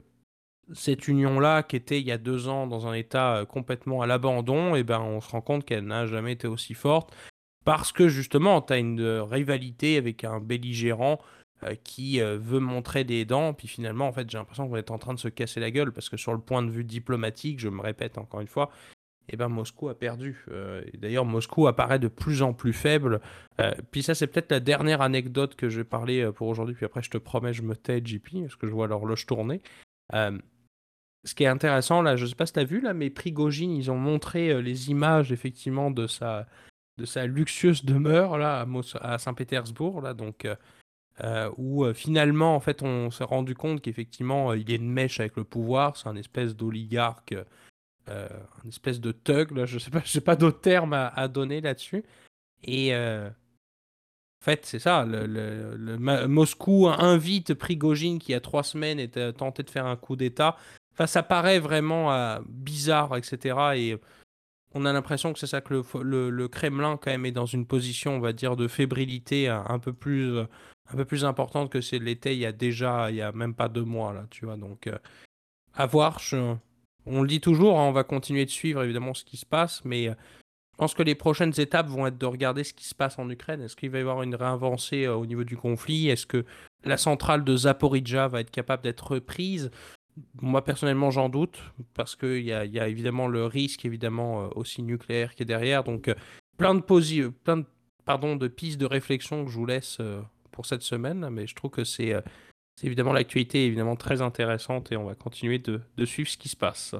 [0.73, 4.07] cette union-là, qui était il y a deux ans dans un état euh, complètement à
[4.07, 7.15] l'abandon, eh ben on se rend compte qu'elle n'a jamais été aussi forte
[7.63, 11.19] parce que justement, tu as une euh, rivalité avec un belligérant
[11.63, 14.97] euh, qui veut montrer des dents, puis finalement, en fait, j'ai l'impression qu'on est en
[14.97, 17.69] train de se casser la gueule parce que sur le point de vue diplomatique, je
[17.69, 18.69] me répète encore une fois,
[19.29, 20.45] eh ben Moscou a perdu.
[20.99, 23.21] D'ailleurs, Moscou apparaît de plus en plus faible.
[23.89, 26.75] puis ça, c'est peut-être la dernière anecdote que je vais parler pour aujourd'hui.
[26.75, 29.63] Puis après, je te promets, je me tais, JP, parce que je vois l'horloge tourner
[31.25, 33.71] ce qui est intéressant, là, je sais pas si tu as vu, là, mais Prigogine,
[33.71, 36.45] ils ont montré euh, les images, effectivement, de sa,
[36.97, 38.65] de sa luxueuse demeure, là,
[39.01, 40.55] à, Saint-Pétersbourg, là, donc, euh,
[41.23, 45.35] euh, où finalement, en fait, on s'est rendu compte qu'effectivement, il est une mèche avec
[45.35, 47.33] le pouvoir, c'est un espèce d'oligarque,
[48.07, 52.03] un espèce de thug, là, je sais pas, sais pas d'autres termes à, donner là-dessus.
[52.63, 53.31] Et en
[54.41, 55.05] fait, c'est ça,
[56.27, 60.17] Moscou invite Prigogine, qui, il y a trois semaines, était tenté de faire un coup
[60.17, 60.57] d'État,
[61.05, 63.57] Ça paraît vraiment euh, bizarre, etc.
[63.75, 63.97] Et
[64.73, 68.15] on a l'impression que c'est ça que le, Kremlin, quand même, est dans une position,
[68.17, 72.35] on va dire, de fébrilité un, peu plus, un peu plus importante que c'est l'était
[72.35, 74.57] il y a déjà, il y a même pas deux mois, là, tu vois.
[74.57, 74.97] Donc, euh,
[75.73, 76.21] à voir.
[77.05, 79.83] on le dit toujours, hein, on va continuer de suivre, évidemment, ce qui se passe,
[79.85, 80.13] mais euh,
[80.73, 83.29] je pense que les prochaines étapes vont être de regarder ce qui se passe en
[83.29, 83.61] Ukraine.
[83.61, 86.09] Est-ce qu'il va y avoir une réinvancée au niveau du conflit?
[86.09, 86.45] Est-ce que
[86.83, 89.71] la centrale de Zaporizhia va être capable d'être reprise?
[90.41, 91.61] Moi, personnellement, j'en doute,
[91.93, 95.45] parce qu'il y a, y a évidemment le risque, évidemment, euh, aussi nucléaire qui est
[95.45, 95.83] derrière.
[95.83, 96.15] Donc, euh,
[96.57, 97.57] plein, plein
[98.35, 101.29] de, pistes de réflexion que je vous laisse euh, pour cette semaine.
[101.29, 102.13] Mais je trouve que c'est
[102.83, 106.95] évidemment l'actualité évidemment très intéressante et on va continuer de suivre ce qui se passe.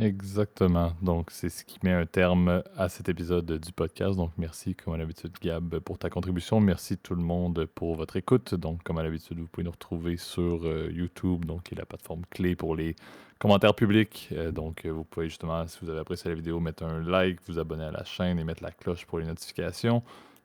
[0.00, 0.92] Exactement.
[1.02, 4.16] Donc, c'est ce qui met un terme à cet épisode du podcast.
[4.16, 6.58] Donc, merci, comme à l'habitude, Gab, pour ta contribution.
[6.58, 8.54] Merci tout le monde pour votre écoute.
[8.54, 11.86] Donc, comme à l'habitude, vous pouvez nous retrouver sur euh, YouTube, donc qui est la
[11.86, 12.96] plateforme clé pour les
[13.38, 14.30] commentaires publics.
[14.32, 17.60] Euh, donc, vous pouvez justement, si vous avez apprécié la vidéo, mettre un like, vous
[17.60, 20.02] abonner à la chaîne et mettre la cloche pour les notifications.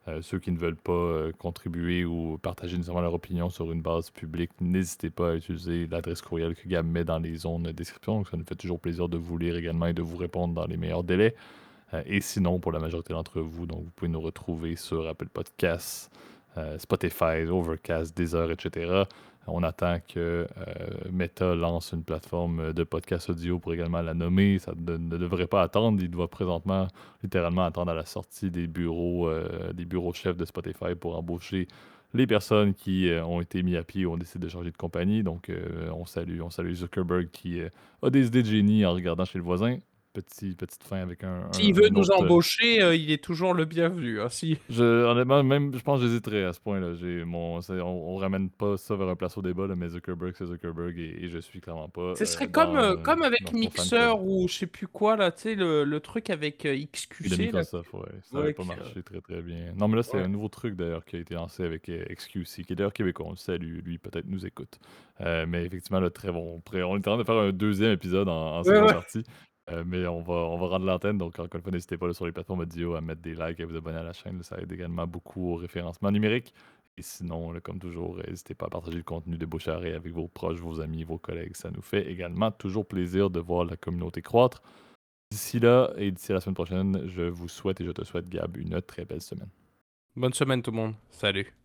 [0.09, 3.81] Euh, ceux qui ne veulent pas euh, contribuer ou partager nécessairement leur opinion sur une
[3.81, 7.71] base publique, n'hésitez pas à utiliser l'adresse courriel que Gab met dans les zones de
[7.71, 8.23] description.
[8.25, 10.77] ça nous fait toujours plaisir de vous lire également et de vous répondre dans les
[10.77, 11.35] meilleurs délais.
[11.93, 15.29] Euh, et sinon, pour la majorité d'entre vous, donc vous pouvez nous retrouver sur Apple
[15.29, 16.11] Podcasts,
[16.77, 19.03] Spotify, Overcast, Deezer, etc.
[19.47, 20.45] On attend que euh,
[21.11, 24.59] Meta lance une plateforme de podcast audio pour également la nommer.
[24.59, 26.01] Ça ne, devrait pas attendre.
[26.01, 26.87] Il doit présentement,
[27.23, 31.67] littéralement, attendre à la sortie des bureaux, euh, des bureaux chefs de Spotify pour embaucher
[32.13, 34.77] les personnes qui euh, ont été mis à pied ou ont décidé de changer de
[34.77, 35.23] compagnie.
[35.23, 35.51] Donc,
[35.93, 37.61] on salue, on salue Zuckerberg qui
[38.01, 39.77] a des idées de génie en regardant chez le voisin
[40.13, 41.51] petite fin avec un.
[41.51, 44.21] S'il veut nous euh, embaucher, euh, il est toujours le bienvenu.
[44.21, 44.57] Hein, si.
[44.69, 46.93] je, honnêtement, même, je pense que j'hésiterais à ce point-là.
[47.25, 50.97] Mon, on, on ramène pas ça vers un place au débat, mais Zuckerberg, c'est Zuckerberg
[50.97, 52.15] et, je suis clairement pas.
[52.15, 55.55] Ce serait euh, comme, comme avec Mixer ou je sais plus quoi, là, tu sais,
[55.55, 57.53] le, le, truc avec XQC.
[57.53, 57.63] Ouais.
[57.63, 57.81] Ça
[58.33, 59.73] n'avait pas marché très très bien.
[59.77, 62.73] Non, mais là, c'est un nouveau truc d'ailleurs qui a été lancé avec XQC, qui
[62.73, 63.27] est d'ailleurs québécois.
[63.27, 64.79] On le salue, lui, peut-être nous écoute.
[65.19, 66.61] mais effectivement, là, très bon.
[66.73, 69.23] On est en train de faire un deuxième épisode en, en seconde partie.
[69.71, 71.17] Euh, mais on va, on va rendre l'antenne.
[71.17, 73.63] Donc, encore une fois, n'hésitez pas sur les plateformes audio à mettre des likes et
[73.63, 74.41] à vous abonner à la chaîne.
[74.43, 76.53] ça aide également beaucoup au référencement numérique.
[76.97, 80.59] Et sinon, comme toujours, n'hésitez pas à partager le contenu de Boucharé avec vos proches,
[80.59, 81.55] vos amis, vos collègues.
[81.55, 84.61] Ça nous fait également toujours plaisir de voir la communauté croître.
[85.31, 88.57] D'ici là et d'ici la semaine prochaine, je vous souhaite et je te souhaite, Gab,
[88.57, 89.49] une très belle semaine.
[90.15, 90.95] Bonne semaine tout le monde.
[91.09, 91.58] Salut.